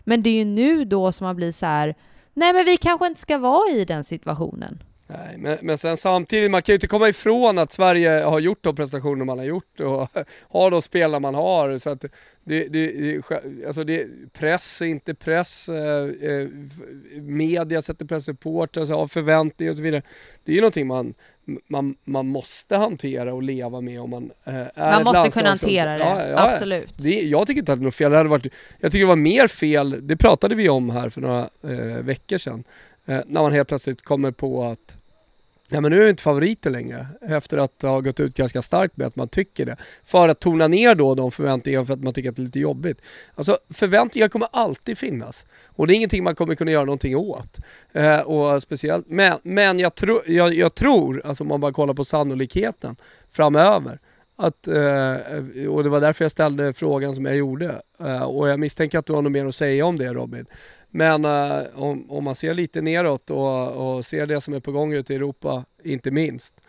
[0.00, 1.94] Men det är ju nu då som man blir så här,
[2.34, 4.82] nej men vi kanske inte ska vara i den situationen.
[5.06, 8.64] Nej, men, men sen samtidigt, man kan ju inte komma ifrån att Sverige har gjort
[8.64, 10.08] de prestationer man har gjort och
[10.48, 11.78] har de spelare man har.
[11.78, 12.04] Så att
[12.44, 13.22] det, det,
[13.66, 16.48] alltså det, press är inte press, eh, eh
[17.20, 20.02] media sätter press, supportrar har förväntningar och så vidare.
[20.44, 21.14] Det är ju någonting man,
[21.68, 25.92] man, man måste hantera och leva med om man eh, är Man måste kunna hantera
[25.92, 26.98] det, ja, ja, absolut.
[26.98, 28.46] Det, jag tycker inte att det är något fel, det hade varit,
[28.80, 32.38] jag tycker det var mer fel, det pratade vi om här för några eh, veckor
[32.38, 32.64] sedan,
[33.06, 34.98] eh, när man helt plötsligt kommer på att
[35.68, 38.96] Ja men nu är vi inte favoriter längre efter att ha gått ut ganska starkt
[38.96, 39.76] med att man tycker det.
[40.04, 42.60] För att tona ner då de förväntningarna för att man tycker att det är lite
[42.60, 43.00] jobbigt.
[43.34, 47.58] Alltså förväntningar kommer alltid finnas och det är ingenting man kommer kunna göra någonting åt.
[47.92, 51.94] Eh, och speciellt, men, men jag, tro, jag, jag tror, alltså om man bara kollar
[51.94, 52.96] på sannolikheten
[53.32, 53.98] framöver,
[54.36, 57.82] att, eh, och det var därför jag ställde frågan som jag gjorde.
[58.00, 60.46] Eh, och jag misstänker att du har något mer att säga om det Robin.
[60.96, 64.72] Men eh, om, om man ser lite neråt och, och ser det som är på
[64.72, 66.60] gång ute i Europa, inte minst,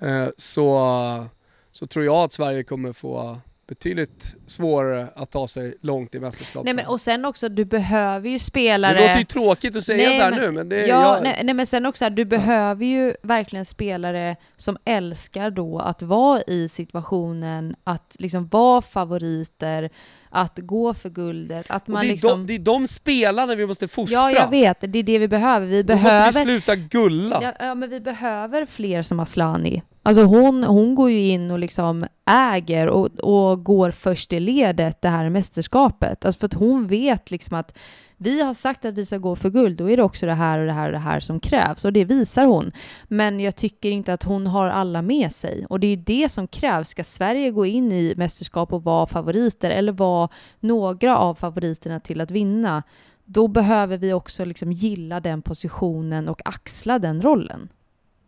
[0.00, 1.26] eh, så,
[1.72, 6.64] så tror jag att Sverige kommer få betydligt svårare att ta sig långt i mästerskapet.
[6.64, 8.94] Nej men och sen också, du behöver ju spelare...
[8.94, 11.22] Det låter ju tråkigt att säga Nej, så här men- nu men det ja, jag,
[11.22, 16.42] nej, nej men sen också, du behöver ju verkligen spelare som älskar då att vara
[16.46, 19.90] i situationen, att liksom vara favoriter,
[20.34, 22.30] att gå för guldet, att och man det, är liksom...
[22.30, 24.14] de, det är de spelarna vi måste fostra.
[24.14, 25.66] Ja, jag vet, det är det vi behöver.
[25.66, 26.26] Vi Då behöver...
[26.26, 27.38] måste vi sluta gulla.
[27.42, 29.82] Ja, ja, men vi behöver fler som Aslani.
[30.02, 35.02] Alltså hon, hon går ju in och liksom äger och, och går först i ledet
[35.02, 36.24] det här mästerskapet.
[36.24, 37.78] Alltså för att hon vet liksom att
[38.16, 40.58] vi har sagt att vi ska gå för guld, då är det också det här
[40.58, 42.72] och det här och det här som krävs och det visar hon.
[43.08, 46.48] Men jag tycker inte att hon har alla med sig och det är det som
[46.48, 46.88] krävs.
[46.88, 50.23] Ska Sverige gå in i mästerskap och vara favoriter eller vara
[50.60, 52.82] några av favoriterna till att vinna,
[53.24, 57.68] då behöver vi också liksom gilla den positionen och axla den rollen.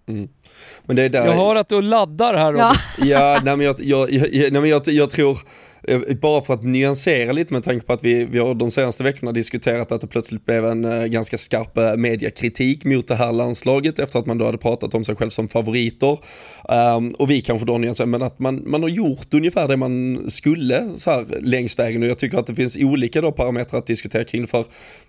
[0.09, 0.29] Mm.
[0.85, 1.27] Men det är där...
[1.27, 2.55] Jag hör att du laddar här.
[2.55, 2.73] Ja.
[2.99, 5.39] Ja, nej men, jag, jag, jag, nej, men jag, jag tror,
[5.89, 9.03] Eh, bara för att nyansera lite med tanke på att vi, vi har de senaste
[9.03, 13.15] veckorna diskuterat att det plötsligt blev en eh, ganska skarp eh, mediekritik mediakritik mot det
[13.15, 16.19] här landslaget efter att man då hade pratat om sig själv som favoriter.
[16.97, 20.25] Um, och vi kanske då nyanserar, men att man, man har gjort ungefär det man
[20.31, 23.87] skulle så här längs vägen och jag tycker att det finns olika då parametrar att
[23.87, 24.65] diskutera kring det för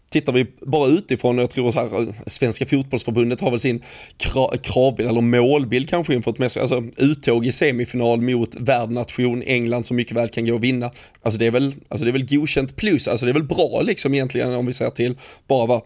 [0.09, 3.83] Tittar vi bara utifrån, och jag tror så här, Svenska fotbollsförbundet har väl sin
[4.17, 9.83] kra- kravbild, eller målbild kanske inför ett mästerskap, alltså uttåg i semifinal mot värdnation England
[9.85, 10.91] som mycket väl kan gå vinna.
[11.21, 13.81] Alltså det är väl, alltså det är väl godkänt plus, alltså det är väl bra
[13.81, 15.15] liksom egentligen om vi ser till
[15.47, 15.81] bara vad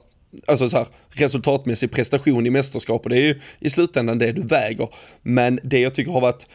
[0.48, 4.42] Alltså så här, resultatmässig prestation i mästerskap och det är ju i slutändan det du
[4.42, 4.90] väger.
[5.22, 6.48] Men det jag tycker har varit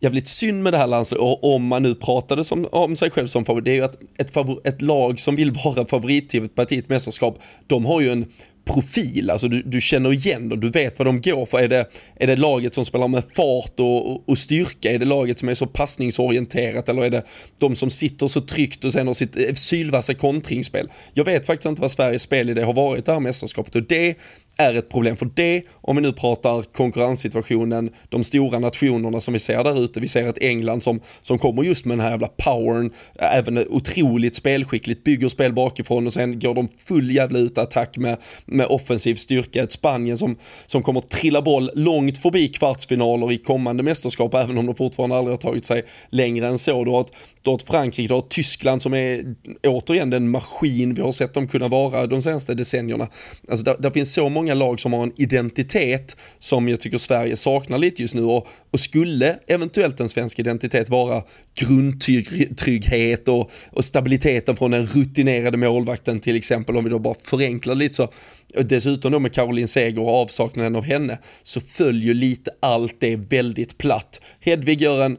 [0.00, 3.26] jävligt synd med det här landslaget, och om man nu pratade som, om sig själv
[3.26, 6.78] som favorit, det är ju att ett, favor, ett lag som vill vara favoritparti i
[6.78, 8.26] ett mästerskap, de har ju en
[8.72, 11.58] profil, alltså du, du känner igen dem, du vet vad de går för.
[11.58, 14.90] Är det, är det laget som spelar med fart och, och, styrka?
[14.92, 17.22] Är det laget som är så passningsorienterat eller är det
[17.58, 20.88] de som sitter så tryggt och sen har sitt eh, sylvassa kontringsspel?
[21.14, 24.16] Jag vet faktiskt inte vad Sveriges spelidé har varit det här mästerskapet och det
[24.62, 29.38] är ett problem för det, om vi nu pratar konkurrenssituationen, de stora nationerna som vi
[29.38, 32.28] ser där ute, vi ser ett England som, som kommer just med den här jävla
[32.28, 38.16] powern, även otroligt spelskickligt, bygger spel bakifrån och sen går de full jävla utattack med,
[38.46, 43.82] med offensiv styrka, ett Spanien som, som kommer trilla boll långt förbi kvartsfinaler i kommande
[43.82, 46.84] mästerskap, även om de fortfarande aldrig har tagit sig längre än så.
[46.84, 49.34] Du har ett, du har ett Frankrike, du har ett Tyskland som är
[49.66, 53.08] återigen den maskin vi har sett dem kunna vara de senaste decennierna.
[53.48, 57.36] Alltså där, där finns så många lag som har en identitet som jag tycker Sverige
[57.36, 61.22] saknar lite just nu och, och skulle eventuellt en svensk identitet vara
[61.54, 67.74] grundtrygghet och, och stabiliteten från den rutinerade målvakten till exempel om vi då bara förenklar
[67.74, 68.08] lite så
[68.56, 73.16] och dessutom då med Caroline Seger och avsaknaden av henne så följer lite allt det
[73.16, 74.20] väldigt platt.
[74.40, 75.16] Hedvig gör en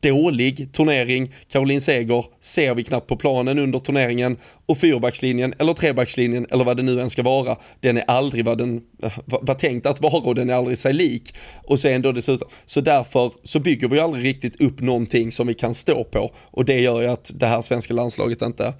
[0.00, 1.34] dålig turnering.
[1.48, 6.76] Caroline Seger ser vi knappt på planen under turneringen och fyrbackslinjen eller trebackslinjen eller vad
[6.76, 10.22] det nu än ska vara, den är aldrig vad den eh, var tänkt att vara
[10.22, 11.34] och den är aldrig sig lik.
[11.62, 15.54] Och sen då dessutom, så därför så bygger vi aldrig riktigt upp någonting som vi
[15.54, 18.74] kan stå på och det gör ju att det här svenska landslaget inte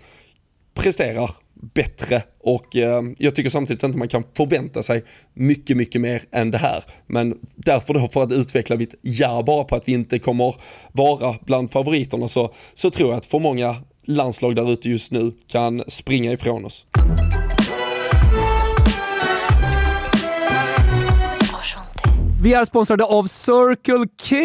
[0.76, 1.30] presterar
[1.74, 6.50] bättre och eh, jag tycker samtidigt inte man kan förvänta sig mycket, mycket mer än
[6.50, 6.84] det här.
[7.06, 10.54] Men därför då för att utveckla mitt ja bara på att vi inte kommer
[10.92, 15.32] vara bland favoriterna så, så tror jag att för många landslag där ute just nu
[15.46, 16.86] kan springa ifrån oss.
[22.46, 24.37] Vi är sponsrade av Circle K.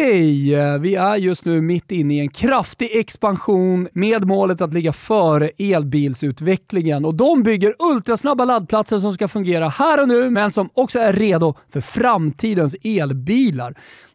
[0.80, 5.50] Vi är just nu mitt inne i en kraftig expansion med målet att ligga före
[5.58, 10.98] elbilsutvecklingen och de bygger ultrasnabba laddplatser som ska fungera här och nu men som också
[10.98, 13.74] är redo för framtidens elbilar.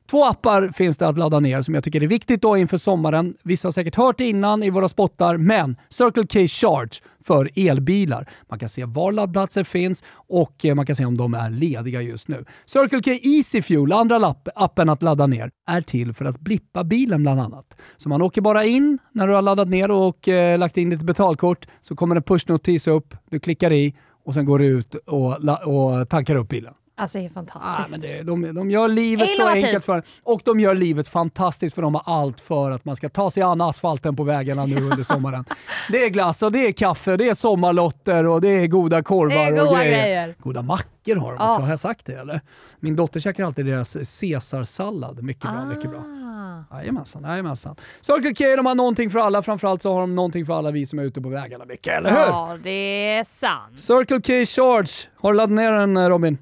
[0.09, 3.37] Två appar finns det att ladda ner som jag tycker är viktigt då inför sommaren.
[3.43, 8.29] Vissa har säkert hört det innan i våra spottar, men Circle K Charge för elbilar.
[8.49, 12.01] Man kan se var laddplatser finns och eh, man kan se om de är lediga
[12.01, 12.45] just nu.
[12.65, 17.21] Circle K Easy Fuel, andra appen att ladda ner, är till för att blippa bilen
[17.21, 17.77] bland annat.
[17.97, 21.01] Så man åker bara in när du har laddat ner och eh, lagt in ditt
[21.01, 25.33] betalkort så kommer en pushnotis upp, du klickar i och sen går du ut och,
[25.65, 26.73] och tankar upp bilen.
[26.99, 27.73] Alltså det är fantastiskt.
[27.73, 30.03] Ah, men det, de, de gör livet så enkelt för.
[30.23, 33.43] Och de gör livet fantastiskt för de har allt för att man ska ta sig
[33.43, 35.45] an asfalten på vägarna nu under sommaren.
[35.89, 39.35] Det är glass och det är kaffe, det är sommarlotter och det är goda korvar
[39.35, 40.01] är och goda grejer.
[40.01, 40.35] grejer.
[40.39, 42.41] Goda mackor har de också, har jag sagt det eller?
[42.79, 45.99] Min dotter käkar alltid deras caesarsallad, mycket bra, mycket bra.
[45.99, 46.27] Ah.
[46.71, 47.75] Jajamensan, jajamensan.
[48.01, 49.43] Circle K, de har någonting för alla.
[49.43, 52.09] Framförallt så har de någonting för alla vi som är ute på vägarna, Micke, eller
[52.09, 52.17] hur?
[52.17, 53.79] Ja, det är sant.
[53.79, 54.91] Circle K Charge.
[55.15, 56.37] Har du laddat ner den eh, Robin?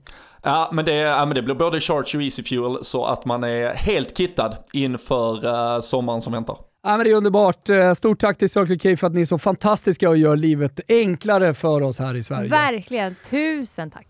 [0.46, 3.44] Ja men, det, ja, men det blir både Charge och Easy Fuel så att man
[3.44, 6.58] är helt kittad inför uh, sommaren som väntar.
[6.84, 7.70] Ja, men det är underbart.
[7.70, 10.80] Eh, Stort tack till Circle K för att ni är så fantastiska och gör livet
[10.88, 12.50] enklare för oss här i Sverige.
[12.50, 13.16] Verkligen.
[13.30, 14.08] Tusen tack.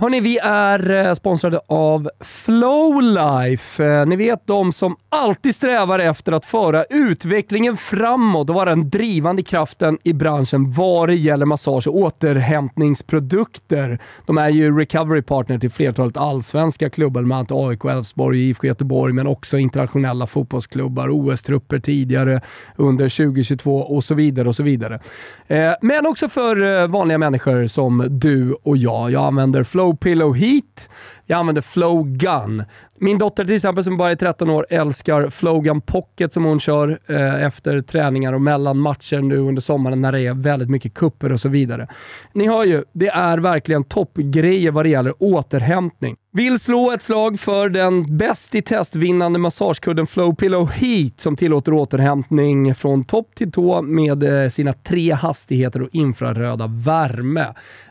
[0.00, 3.84] Hörni, vi är eh, sponsrade av Flowlife.
[3.84, 8.90] Eh, ni vet de som alltid strävar efter att föra utvecklingen framåt och vara den
[8.90, 13.98] drivande kraften i branschen vad det gäller massage och återhämtningsprodukter.
[14.26, 19.12] De är ju recovery partner till flertalet allsvenska klubbar, bland annat AIK, Elfsborg, IFK Göteborg,
[19.12, 22.40] men också internationella fotbollsklubbar, OS-trupper tidigare
[22.76, 25.00] under 2022 och så vidare och så vidare.
[25.46, 29.10] Eh, men också för vanliga människor som du och jag.
[29.10, 30.88] Jag använder Flow Pillow Heat.
[31.26, 32.64] Jag använder Flow Gun.
[33.00, 36.60] Min dotter till exempel som bara är 13 år älskar Flow Gun Pocket som hon
[36.60, 40.94] kör eh, efter träningar och mellan matcher nu under sommaren när det är väldigt mycket
[40.94, 41.86] kupper och så vidare.
[42.32, 46.16] Ni hör ju, det är verkligen toppgrejer vad det gäller återhämtning.
[46.32, 51.36] Vill slå ett slag för den bäst i test vinnande massagekudden Flow Pillow Heat som
[51.36, 57.46] tillåter återhämtning från topp till tå med eh, sina tre hastigheter och infraröda värme.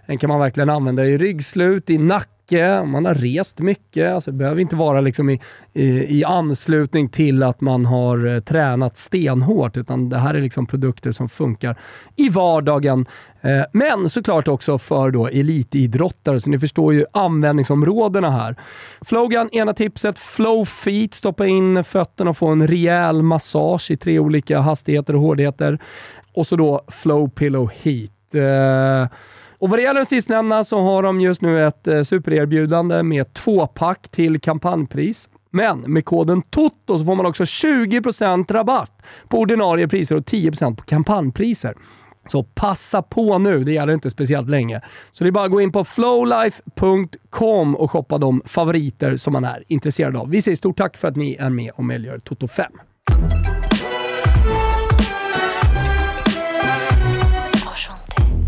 [0.08, 4.14] Den kan man verkligen använda i ryggslut, i nacke, man har rest mycket.
[4.14, 5.42] Alltså det behöver inte vara liksom i,
[5.74, 10.66] i, i anslutning till att man har eh, tränat stenhårt, utan det här är liksom
[10.66, 11.78] produkter som funkar
[12.16, 13.06] i vardagen.
[13.42, 18.56] Eh, men såklart också för då elitidrottare, så ni förstår ju användningsområdena här.
[19.02, 24.20] Flogan, ena tipset, Flow Feet, stoppa in fötterna och få en rejäl massage i tre
[24.20, 25.80] olika hastigheter och hårdheter.
[26.34, 28.36] Och så då Flow Pillow Heat.
[28.36, 29.18] Eh,
[29.60, 33.34] och vad det gäller den sistnämnda så har de just nu ett eh, supererbjudande med
[33.34, 35.30] tvåpack till kampanjpris.
[35.52, 40.76] Men med koden TOTO så får man också 20% rabatt på ordinarie priser och 10%
[40.76, 41.76] på kampanjpriser.
[42.28, 44.82] Så passa på nu, det gäller inte speciellt länge.
[45.12, 49.46] Så det är bara att gå in på flowlife.com och shoppa de favoriter som man
[49.46, 50.30] är intresserad av.
[50.30, 52.72] Vi säger stort tack för att ni är med och möjliggör Toto 5.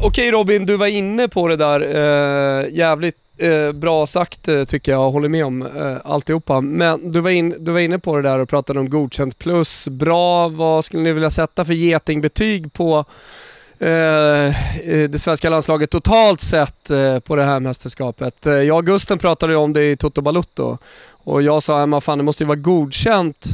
[0.02, 1.82] Okej Robin, du var inne på det där.
[1.82, 6.62] Eh, jävligt eh, bra sagt eh, tycker jag, håller med om eh, alltihopa.
[6.62, 9.88] Men du var, in, du var inne på det där och pratade om godkänt plus.
[9.88, 13.06] Bra, vad skulle ni vilja sätta för getingbetyg på
[13.80, 18.46] eh, eh det svenska landslaget totalt sett eh, på det här mästerskapet?
[18.46, 20.78] Eh, jag och Gusten pratade ju om det i Toto Balutto
[21.12, 23.46] och jag sa att fan det måste ju vara godkänt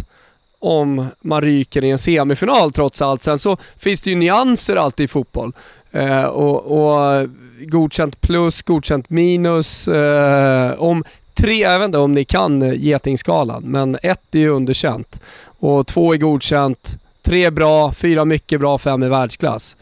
[0.60, 3.24] om man ryker i en semifinal trots allt.
[3.24, 5.54] Sen så finns det ju nyanser alltid i fotboll.
[5.96, 7.28] Eh, och, och
[7.60, 9.88] godkänt plus, godkänt minus.
[9.88, 15.22] Eh, om tre, jag vet inte om ni kan getingskalan, men ett är ju underkänt.
[15.60, 19.78] Och två är godkänt, tre är bra, fyra mycket bra, fem är världsklass.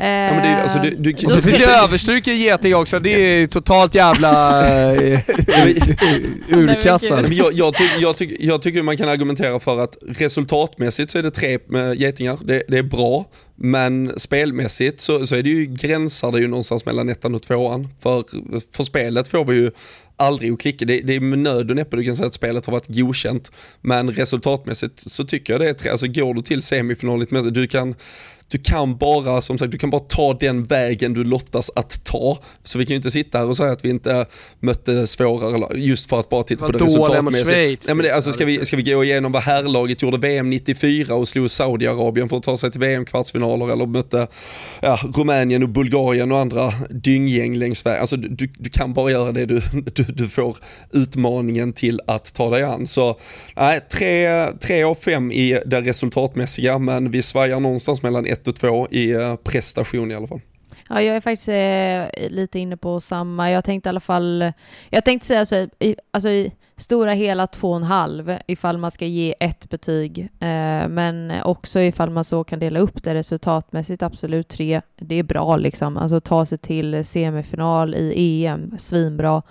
[0.00, 3.10] Ja, men det, alltså, du, du, Och så finns det överstryk i geting också, det
[3.10, 5.20] är totalt jävla eh,
[6.48, 7.22] urklassat.
[7.22, 11.18] Men jag, jag, tyck, jag, tyck, jag tycker man kan argumentera för att resultatmässigt så
[11.18, 13.26] är det tre med getingar, det, det är bra.
[13.56, 17.88] Men spelmässigt så, så är det ju, gränsar det ju någonstans mellan ettan och tvåan.
[18.02, 18.24] För,
[18.76, 19.70] för spelet får vi ju
[20.18, 20.84] aldrig att klicka.
[20.84, 23.52] Det, det är med nöd och näppe du kan säga att spelet har varit godkänt.
[23.80, 25.90] Men resultatmässigt så tycker jag det är tre.
[25.90, 27.94] Alltså går du till semifinalet, med- du kan
[28.50, 32.38] du kan bara, som sagt, du kan bara ta den vägen du lottas att ta.
[32.64, 34.26] Så vi kan ju inte sitta här och säga att vi inte
[34.60, 37.48] mötte svårare, just för att bara titta på det resultatmässigt.
[37.50, 38.14] Schweiz, Nej, men det, typ.
[38.16, 42.28] alltså, ska, vi, ska vi gå igenom vad herrlaget gjorde VM 94 och slog Saudiarabien
[42.28, 44.26] för att ta sig till VM-kvartsfinaler eller mötte
[44.82, 48.00] ja, Rumänien och Bulgarien och andra dynggäng längs vägen.
[48.00, 49.60] Alltså, du, du- du kan bara göra det du,
[49.94, 50.56] du, du får
[50.92, 52.86] utmaningen till att ta dig an.
[52.86, 53.16] Så
[53.56, 58.56] nej, tre, tre av fem i det resultatmässiga men vi svajar någonstans mellan ett och
[58.56, 60.40] två i eh, prestation i alla fall.
[60.88, 63.50] Ja, jag är faktiskt eh, lite inne på samma.
[63.50, 64.52] Jag tänkte i alla fall,
[64.90, 68.90] jag tänkte säga så, i, alltså i stora hela två och en halv ifall man
[68.90, 70.18] ska ge ett betyg.
[70.20, 74.80] Eh, men också ifall man så kan dela upp det resultatmässigt, absolut tre.
[74.96, 75.96] Det är bra liksom.
[75.96, 79.42] Alltså ta sig till semifinal i EM, svinbra.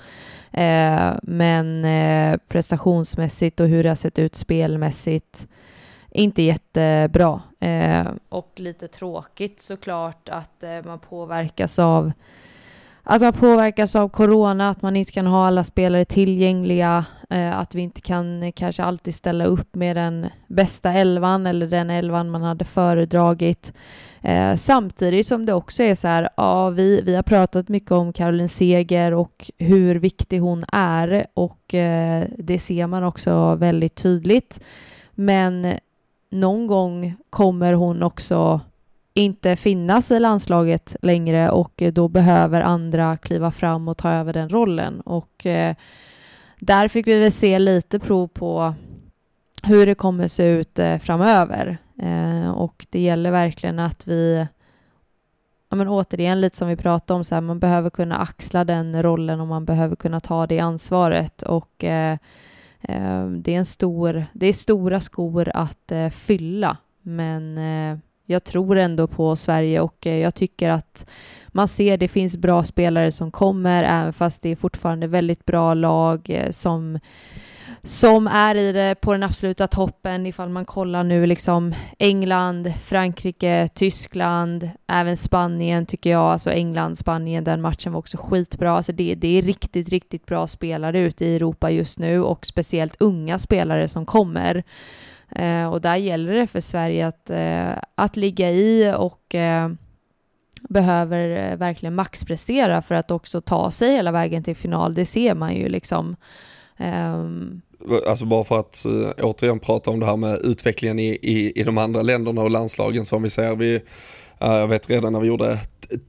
[0.52, 5.48] Eh, men eh, prestationsmässigt och hur det har sett ut spelmässigt,
[6.12, 7.42] inte jättebra.
[7.60, 12.12] Eh, och lite tråkigt såklart att eh, man påverkas av
[13.10, 17.76] att man påverkas av corona, att man inte kan ha alla spelare tillgängliga, Eh, att
[17.76, 22.30] vi inte kan eh, kanske alltid ställa upp med den bästa elvan eller den elvan
[22.30, 23.74] man hade föredragit.
[24.22, 28.14] Eh, samtidigt som det också är så här, ja, vi, vi har pratat mycket om
[28.14, 31.60] Caroline Seger och hur viktig hon är och
[32.38, 34.60] det ser man också väldigt tydligt.
[35.12, 35.74] Men
[36.30, 38.62] någon gång kommer hon också
[39.14, 44.50] inte finnas i landslaget längre och då behöver andra kliva fram och ta över den
[44.50, 45.02] rollen.
[45.02, 45.76] Och eh,
[46.60, 48.74] där fick vi väl se lite prov på
[49.64, 51.78] hur det kommer se ut eh, framöver.
[52.00, 54.48] Eh, och det gäller verkligen att vi
[55.70, 59.04] Ja, men återigen, lite som vi pratade om, så här, man behöver kunna axla den
[59.04, 61.42] rollen och man behöver kunna ta det ansvaret.
[61.42, 62.18] Och eh,
[62.82, 67.98] eh det, är en stor, det är stora skor att eh, fylla, men eh,
[68.30, 71.08] jag tror ändå på Sverige och eh, jag tycker att
[71.48, 75.74] man ser det finns bra spelare som kommer, även fast det är fortfarande väldigt bra
[75.74, 77.00] lag eh, som
[77.84, 83.70] som är i det på den absoluta toppen ifall man kollar nu liksom England, Frankrike,
[83.74, 88.72] Tyskland, även Spanien tycker jag, alltså England, Spanien, den matchen var också skitbra.
[88.72, 92.96] Alltså det, det är riktigt, riktigt bra spelare ute i Europa just nu och speciellt
[93.00, 94.64] unga spelare som kommer.
[95.38, 99.70] Eh, och där gäller det för Sverige att, eh, att ligga i och eh,
[100.70, 104.94] behöver eh, verkligen maxprestera för att också ta sig hela vägen till final.
[104.94, 106.16] Det ser man ju liksom.
[106.78, 107.62] Ehm.
[108.08, 111.64] Alltså bara för att eh, återigen prata om det här med utvecklingen i, i, i
[111.64, 113.56] de andra länderna och landslagen som vi ser.
[113.56, 113.76] Vi,
[114.40, 115.60] eh, jag vet redan när vi gjorde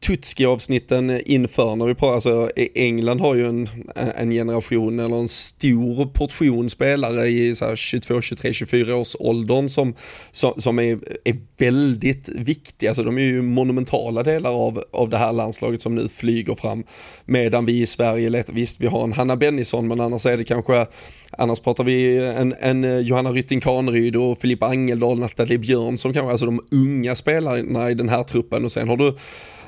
[0.00, 5.28] Tutski-avsnitten inför när vi pratar, alltså e-, England har ju en, en generation eller en
[5.28, 9.94] stor portion spelare i så 22, 23, 24 års åldern som,
[10.30, 15.18] som, som är, är väldigt viktiga, alltså de är ju monumentala delar av, av det
[15.18, 16.84] här landslaget som nu flyger fram.
[17.24, 20.44] Medan vi i Sverige, letar, visst vi har en Hanna Bennison men annars är det
[20.44, 20.86] kanske,
[21.30, 26.12] annars pratar vi en, en eh, Johanna Rytting Kaneryd och Filippa Angeldal, Nathalie Björn som
[26.12, 29.14] kanske, alltså de unga spelarna i den här truppen och sen har du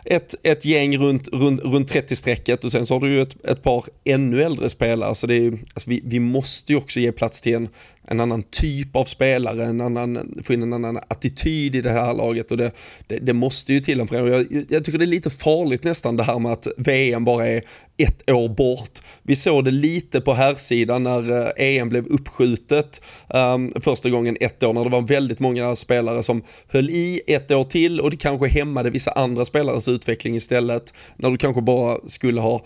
[0.05, 3.63] ett, ett gäng runt, runt, runt 30-strecket och sen så har du ju ett, ett
[3.63, 5.15] par ännu äldre spelare.
[5.15, 7.69] Så det är, alltså vi, vi måste ju också ge plats till en,
[8.11, 12.15] en annan typ av spelare, en annan, få in en annan attityd i det här
[12.15, 12.73] laget och det,
[13.07, 14.35] det, det måste ju till en förändring.
[14.51, 17.63] Jag, jag tycker det är lite farligt nästan det här med att VM bara är
[17.97, 18.99] ett år bort.
[19.23, 24.37] Vi såg det lite på här sidan när eh, EM blev uppskjutet um, första gången
[24.41, 28.11] ett år när det var väldigt många spelare som höll i ett år till och
[28.11, 32.65] det kanske hämmade vissa andra spelares utveckling istället när du kanske bara skulle ha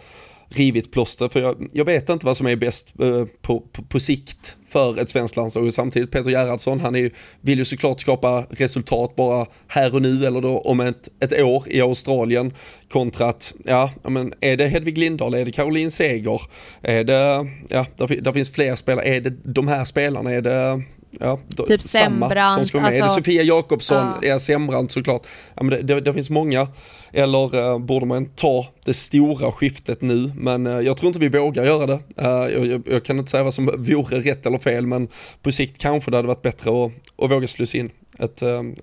[0.49, 4.01] rivit plåster för jag, jag, vet inte vad som är bäst eh, på, på, på,
[4.01, 5.65] sikt för ett svenskt landslag.
[5.65, 10.27] Och samtidigt Peter Gerhardsson han är, vill ju såklart skapa resultat bara här och nu
[10.27, 12.53] eller då om ett, ett år i Australien
[12.91, 16.41] kontra att, ja, men är det Hedvig Lindahl, är det Caroline Seger,
[16.83, 20.83] är det, ja, där, där finns fler spelare, är det de här spelarna, är det
[21.21, 22.55] Ja, då, typ Sembrant.
[22.55, 22.87] som ska med.
[22.87, 25.27] Alltså, är det Sofia Jakobsson, ja, ja Sembrant såklart.
[25.55, 26.69] Ja, men det, det, det finns många.
[27.13, 30.33] Eller uh, borde man ta det stora skiftet nu?
[30.35, 31.93] Men uh, jag tror inte vi vågar göra det.
[32.23, 35.09] Uh, jag, jag, jag, kan inte säga vad som vore rätt eller fel, men
[35.43, 36.93] på sikt kanske det hade varit bättre att,
[37.25, 38.43] att våga slussa in ett,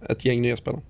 [0.10, 0.82] ett gäng nya spelare.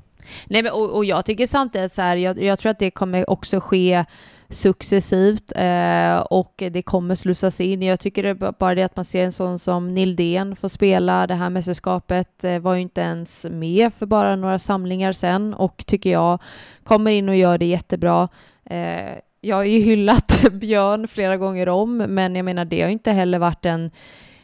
[0.45, 3.29] Nej, men, och, och jag tycker samtidigt så här, jag, jag tror att det kommer
[3.29, 4.05] också ske
[4.51, 7.81] successivt eh, och det kommer slussas in.
[7.81, 11.35] Jag tycker det bara det att man ser en sån som Nildén få spela det
[11.35, 16.11] här mästerskapet eh, var ju inte ens med för bara några samlingar sen och tycker
[16.11, 16.39] jag
[16.83, 18.29] kommer in och gör det jättebra.
[18.65, 22.93] Eh, jag har ju hyllat Björn flera gånger om, men jag menar det har ju
[22.93, 23.91] inte heller varit en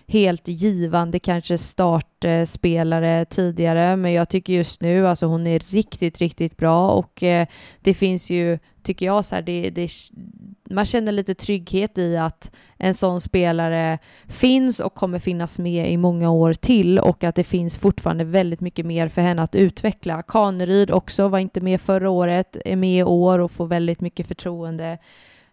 [0.10, 6.58] helt givande kanske startspelare tidigare, men jag tycker just nu, alltså hon är riktigt, riktigt
[6.58, 7.48] bra och eh,
[7.82, 9.92] det finns ju, tycker jag, så här, det, det,
[10.70, 13.98] man känner lite trygghet i att en sån spelare
[14.28, 18.62] finns och kommer finnas med i många år till och att det finns fortfarande väldigt
[18.62, 20.22] mycket mer för henne att utveckla.
[20.22, 24.28] Kaneryd också var inte med förra året, är med i år och får väldigt mycket
[24.28, 24.98] förtroende.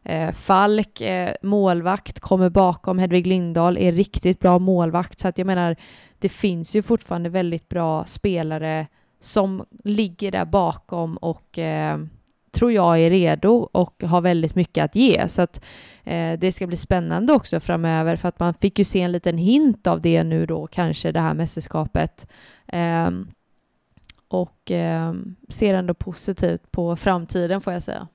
[0.05, 5.19] Eh, Falk, eh, målvakt, kommer bakom Hedvig Lindahl, är riktigt bra målvakt.
[5.19, 5.77] Så att jag menar,
[6.19, 8.87] det finns ju fortfarande väldigt bra spelare
[9.21, 11.99] som ligger där bakom och eh,
[12.55, 15.29] tror jag är redo och har väldigt mycket att ge.
[15.29, 15.65] Så att
[16.05, 19.39] eh, det ska bli spännande också framöver för att man fick ju se en liten
[19.39, 22.27] hint av det nu då, kanske det här mästerskapet.
[22.67, 23.11] Eh,
[24.29, 25.15] och eh,
[25.49, 28.09] ser ändå positivt på framtiden får jag säga.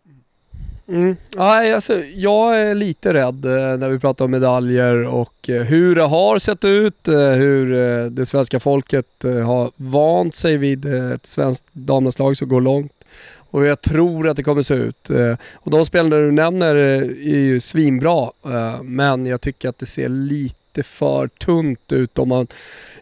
[0.89, 1.15] Mm.
[1.35, 5.95] Ja, alltså, jag är lite rädd eh, när vi pratar om medaljer och eh, hur
[5.95, 10.85] det har sett ut, eh, hur eh, det svenska folket eh, har vant sig vid
[10.85, 12.91] eh, ett svenskt damlandslag som går långt
[13.51, 15.09] och hur jag tror att det kommer se ut.
[15.09, 17.01] Eh, och de spelarna du nämner eh,
[17.33, 22.29] är ju svinbra, eh, men jag tycker att det ser lite för tunt ut om
[22.29, 22.47] man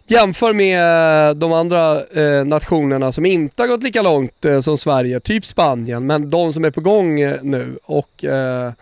[0.08, 4.78] jämför med eh, de andra eh, nationerna som inte har gått lika långt eh, som
[4.78, 7.78] Sverige, typ Spanien, men de som är på gång eh, nu.
[7.84, 8.74] Och eh,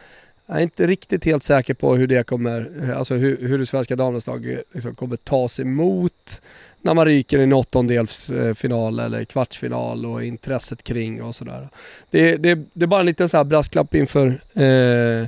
[0.48, 3.66] jag är inte riktigt helt säker på hur det kommer, eh, alltså hur, hur det
[3.66, 6.41] svenska damlandslaget liksom kommer tas emot
[6.82, 11.70] när man ryker i en åttondelsfinal eller kvartsfinal och intresset kring och sådär.
[12.10, 15.28] Det, det, det är bara en liten så här brasklapp inför eh,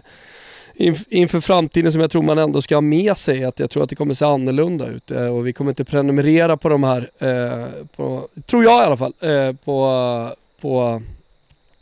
[1.09, 3.89] inför framtiden som jag tror man ändå ska ha med sig att jag tror att
[3.89, 7.65] det kommer se annorlunda ut eh, och vi kommer inte prenumerera på de här, eh,
[7.95, 10.30] på, tror jag i alla fall, eh, på,
[10.61, 11.01] på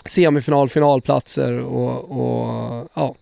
[0.05, 3.15] semifinal, finalplatser och, och ja,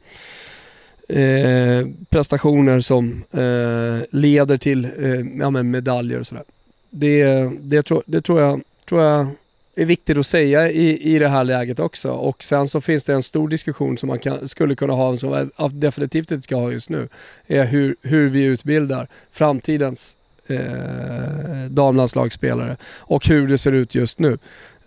[1.16, 6.44] eh, prestationer som eh, leder till eh, ja, medaljer och sådär.
[6.90, 9.28] Det, det, tro, det tror, jag, tror jag
[9.76, 12.12] är viktigt att säga i, i det här läget också.
[12.12, 15.50] Och sen så finns det en stor diskussion som man kan, skulle kunna ha, som
[15.72, 17.08] definitivt inte ska ha just nu,
[17.48, 20.16] är hur, hur vi utbildar framtidens
[20.48, 24.38] eh, damlandslagsspelare och hur det ser ut just nu.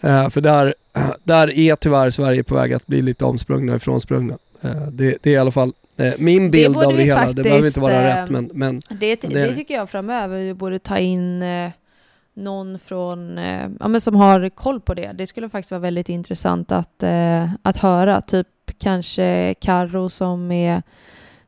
[0.00, 0.74] Eh, för där,
[1.24, 4.38] där är tyvärr Sverige på väg att bli lite omsprungna ifrån sprungna.
[4.62, 7.16] Eh, det, det är i alla fall eh, min bild det av det hela.
[7.16, 8.50] Faktiskt, det behöver inte vara rätt eh, men...
[8.52, 11.70] men det, det, det tycker jag framöver vi borde ta in eh,
[12.36, 15.12] någon från, eh, ja, men som har koll på det.
[15.14, 18.20] Det skulle faktiskt vara väldigt intressant att, eh, att höra.
[18.20, 20.82] Typ kanske Karro som är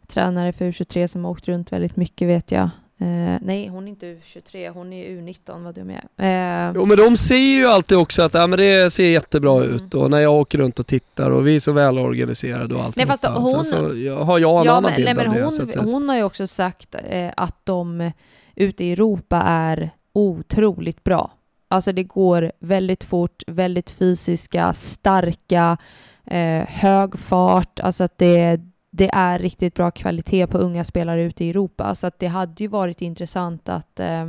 [0.06, 2.70] tränare för U23 som har åkt runt väldigt mycket vet jag.
[3.00, 6.68] Eh, nej, hon är inte U23, hon är U19 vad dum jag är.
[6.68, 9.74] Eh, jo men de ser ju alltid också att ja, men det ser jättebra mm.
[9.74, 12.96] ut och när jag åker runt och tittar och vi är så välorganiserade och allt
[12.96, 13.64] Nej fast hon...
[13.64, 13.76] så
[14.14, 15.90] har jag en ja, annan men, bild nej, men av hon, det.
[15.92, 18.10] Hon har ju också sagt eh, att de
[18.54, 21.30] ute i Europa är otroligt bra.
[21.68, 25.76] Alltså det går väldigt fort, väldigt fysiska, starka,
[26.24, 28.60] eh, hög fart, alltså att det,
[28.90, 31.94] det är riktigt bra kvalitet på unga spelare ute i Europa.
[31.94, 34.26] Så att det hade ju varit intressant att, eh,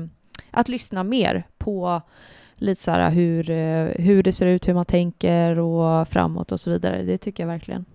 [0.51, 2.01] att lyssna mer på
[2.55, 6.59] lite så här hur, eh, hur det ser ut, hur man tänker och framåt och
[6.59, 7.03] så vidare.
[7.03, 7.85] Det tycker jag verkligen.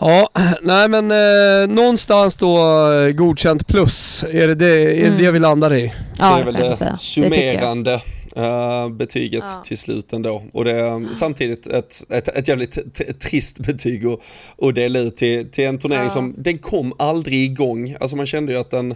[0.00, 0.30] Ja,
[0.62, 2.58] nej men eh, någonstans då
[2.92, 5.18] eh, godkänt plus, är det det, är mm.
[5.18, 5.92] det vi landar i?
[6.18, 8.00] Ja, det är väl det summerande
[8.36, 9.62] uh, betyget ja.
[9.64, 10.42] till slut ändå.
[10.52, 12.78] Och det är samtidigt ett, ett, ett jävligt
[13.20, 14.20] trist betyg att,
[14.62, 16.10] att dela ut till, till en turnering ja.
[16.10, 17.96] som, den kom aldrig igång.
[18.00, 18.94] Alltså man kände ju att den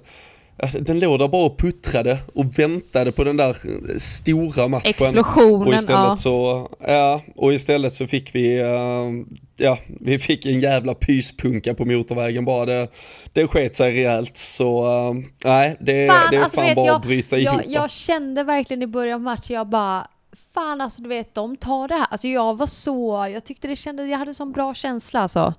[0.62, 3.56] Alltså, den låg där bara och puttrade och väntade på den där
[3.98, 4.90] stora matchen.
[4.90, 6.16] Explosionen, och istället ja.
[6.16, 7.22] Så, ja.
[7.36, 9.26] Och istället så fick vi, uh,
[9.56, 12.64] ja, vi fick en jävla pyspunka på motorvägen bara.
[12.64, 12.88] Det,
[13.32, 14.36] det sket sig rejält.
[14.36, 17.54] Så uh, nej, det, fan, det är alltså, fan vet, bara jag, att bryta jag,
[17.54, 17.64] ihop.
[17.68, 20.06] Jag kände verkligen i början av matchen, jag bara
[20.54, 22.06] fan alltså du vet, de tar det här.
[22.10, 25.54] Alltså jag var så, jag tyckte det kändes, jag hade sån bra känsla alltså.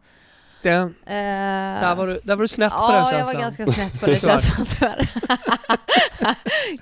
[0.67, 3.13] Det, uh, där, var du, där var du snett på den känslan.
[3.13, 5.09] Ja, jag var ganska snett på den känslan tyvärr.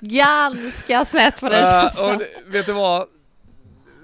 [0.00, 2.16] ganska snett på den uh, känslan.
[2.16, 2.22] Och,
[2.54, 3.06] vet du vad?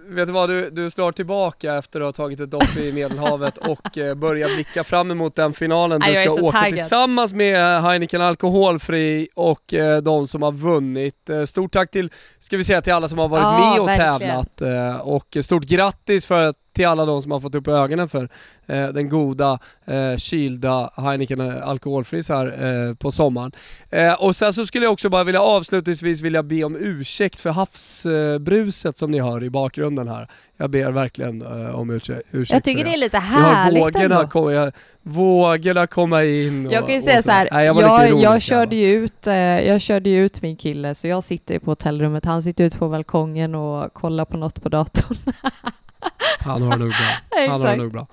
[0.06, 3.58] Vet du vad, du, du slår tillbaka efter att ha tagit ett dopp i Medelhavet
[3.68, 6.76] och eh, börjar blicka fram emot den finalen du ska åka taggad.
[6.76, 11.30] tillsammans med Heineken Alkoholfri och eh, de som har vunnit.
[11.30, 13.88] Eh, stort tack till, ska vi säga till alla som har varit ja, med och
[13.88, 14.18] verkligen.
[14.18, 18.28] tävlat och stort grattis för att till alla de som har fått upp ögonen för
[18.66, 23.52] eh, den goda eh, kylda Heineken eh, alkoholfri här eh, på sommaren.
[23.90, 27.50] Eh, och sen så skulle jag också bara vilja avslutningsvis vilja be om ursäkt för
[27.50, 30.28] havsbruset som ni hör i bakgrunden här.
[30.56, 32.92] Jag ber verkligen eh, om ursäkt, Jag tycker det.
[32.94, 34.26] är lite härligt vågorna ändå.
[34.26, 38.20] Kom, jag, vågorna komma in och, Jag kan ju säga så här, Nej, jag, jag,
[38.20, 39.26] jag, körde ju ut,
[39.66, 43.54] jag körde ut min kille så jag sitter på hotellrummet, han sitter ute på balkongen
[43.54, 45.16] och kollar på något på datorn.
[46.38, 47.46] Han har det nog bra.
[47.48, 48.06] Han har det nog bra.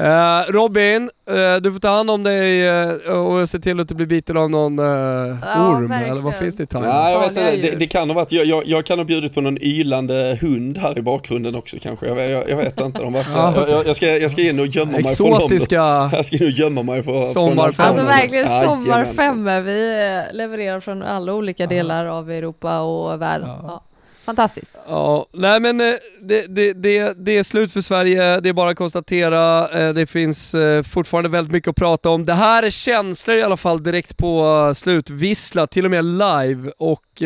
[0.00, 3.94] Uh, Robin, uh, du får ta hand om dig uh, och se till att du
[3.94, 6.12] blir biten av någon uh, ja, orm, verkligen.
[6.12, 6.90] eller vad finns det i tanken?
[6.90, 9.34] Ja, jag vet inte, det, det, kan ha varit, jag, jag, jag, kan ha bjudit
[9.34, 13.12] på någon ylande hund här i bakgrunden också kanske, jag, jag, jag vet inte, de
[13.12, 16.10] verkar, jag, jag, ska, jag ska in och gömma mig Exotiska från dem.
[16.12, 17.88] Jag ska in och gömma mig för, sommarfemmor.
[17.88, 23.48] Alltså verkligen ja, sommarfemmor, vi levererar från alla olika delar av Europa och världen.
[23.48, 23.82] Ja.
[24.24, 24.70] Fantastiskt.
[24.88, 28.70] Ja, nej men eh, det, det, det, det är slut för Sverige, det är bara
[28.70, 29.68] att konstatera.
[29.68, 32.24] Eh, det finns eh, fortfarande väldigt mycket att prata om.
[32.24, 36.70] Det här är känslor i alla fall direkt på slutvissla, till och med live.
[36.78, 37.22] Och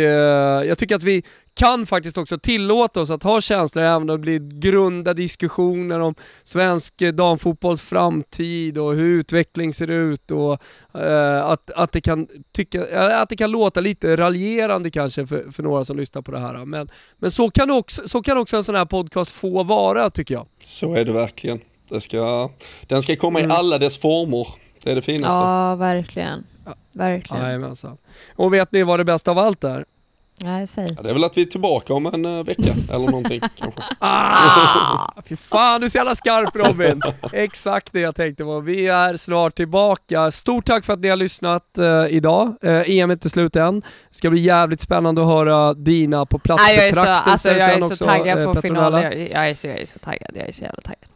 [0.66, 1.22] jag tycker att vi
[1.59, 6.14] kan faktiskt också tillåta oss att ha känslor även om det blir grunda diskussioner om
[6.44, 10.62] svensk damfotbolls framtid och hur utveckling ser ut och
[10.96, 15.62] uh, att, att, det kan tycka, att det kan låta lite raljerande kanske för, för
[15.62, 16.64] några som lyssnar på det här.
[16.64, 20.34] Men Men, så, kan också, så kan också en sån här podcast få vara tycker
[20.34, 20.46] jag.
[20.59, 21.61] Så är det verkligen.
[21.88, 22.50] Det ska,
[22.86, 23.50] den ska komma Mm.
[23.50, 24.46] i alla dess former.
[24.84, 25.34] Det är det finaste.
[25.34, 26.44] Ja, verkligen.
[26.94, 27.42] Verkligen.
[27.42, 27.96] Jajamensan.
[28.36, 29.84] Och vet ni vad det bästa av allt är?
[30.43, 30.86] Nej, säg.
[30.97, 33.82] Ja, det är väl att vi är tillbaka om en eh, vecka eller någonting kanske.
[33.99, 37.03] Ah, fy fan du är så jävla skarp Robin!
[37.32, 38.61] Exakt det jag tänkte på.
[38.61, 40.30] Vi är snart tillbaka.
[40.30, 42.57] Stort tack för att ni har lyssnat eh, idag.
[42.62, 43.80] Eh, EM är inte slut än.
[43.80, 43.86] Det
[44.16, 47.61] ska bli jävligt spännande att höra dina på plats Nej, jag är så, alltså, jag
[47.61, 49.01] är så också, taggad eh, på Petronella.
[49.01, 49.20] finalen.
[49.20, 51.09] Jag, jag, är så, jag är så taggad, jag är så jävla taggad.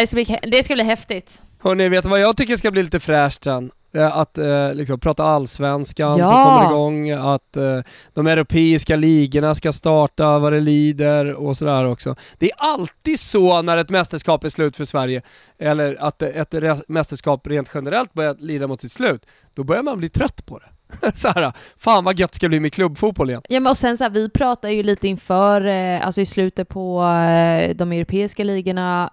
[0.00, 1.40] Det, ska bli, det ska bli häftigt.
[1.62, 3.70] Hörni, vet du vad jag tycker ska bli lite fräscht sen?
[3.92, 6.44] Eh, Att eh, liksom, prata allsvenskan som Ja.
[6.44, 7.80] kommer igång, att eh,
[8.14, 12.14] de europeiska ligorna ska starta vad det lider och sådär också.
[12.38, 15.22] Det är alltid så när ett mästerskap är slut för Sverige,
[15.58, 16.54] eller att ett
[16.88, 20.66] mästerskap rent generellt börjar lida mot sitt slut, då börjar man bli trött på det.
[21.14, 23.42] så här, fan vad gött det ska bli med klubbfotboll igen.
[23.48, 26.68] Ja men och sen så här, vi pratar ju lite inför, eh, alltså i slutet
[26.68, 29.10] på eh, de europeiska ligorna,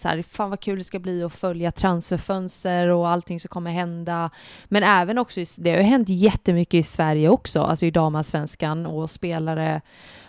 [0.00, 3.70] så här, fan vad kul det ska bli att följa transferfönster och allting som kommer
[3.70, 4.30] hända.
[4.64, 9.10] Men även också, det har ju hänt jättemycket i Sverige också, alltså i damallsvenskan och
[9.10, 9.80] spelare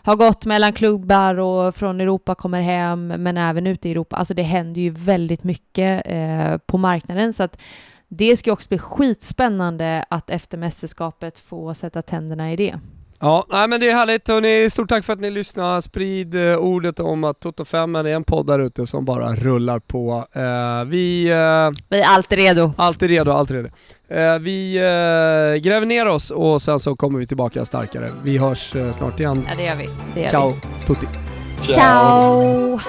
[0.04, 4.16] har gått mellan klubbar och från Europa kommer hem, men även ute i Europa.
[4.16, 7.62] Alltså det händer ju väldigt mycket eh, på marknaden så att
[8.08, 12.80] det ska också bli skitspännande att efter mästerskapet få sätta tänderna i det.
[13.24, 14.70] Ja, nej men det är härligt hörni.
[14.70, 15.82] Stort tack för att ni lyssnar.
[15.82, 19.80] Sprid eh, ordet om att Toto 5 är en podd där ute som bara rullar
[19.80, 20.26] på.
[20.34, 22.74] Eh, vi eh, Vi är alltid redo.
[22.78, 23.70] alltid redo, alltid redo.
[24.42, 24.74] Vi
[25.64, 28.10] gräver ner oss och sen så kommer vi tillbaka starkare.
[28.24, 29.46] Vi hörs snart igen.
[29.50, 29.90] Ja, det gör vi.
[30.14, 30.54] Det gör Ciao,
[30.88, 31.08] tutti.
[31.62, 31.74] vi.
[31.74, 32.80] Ciao!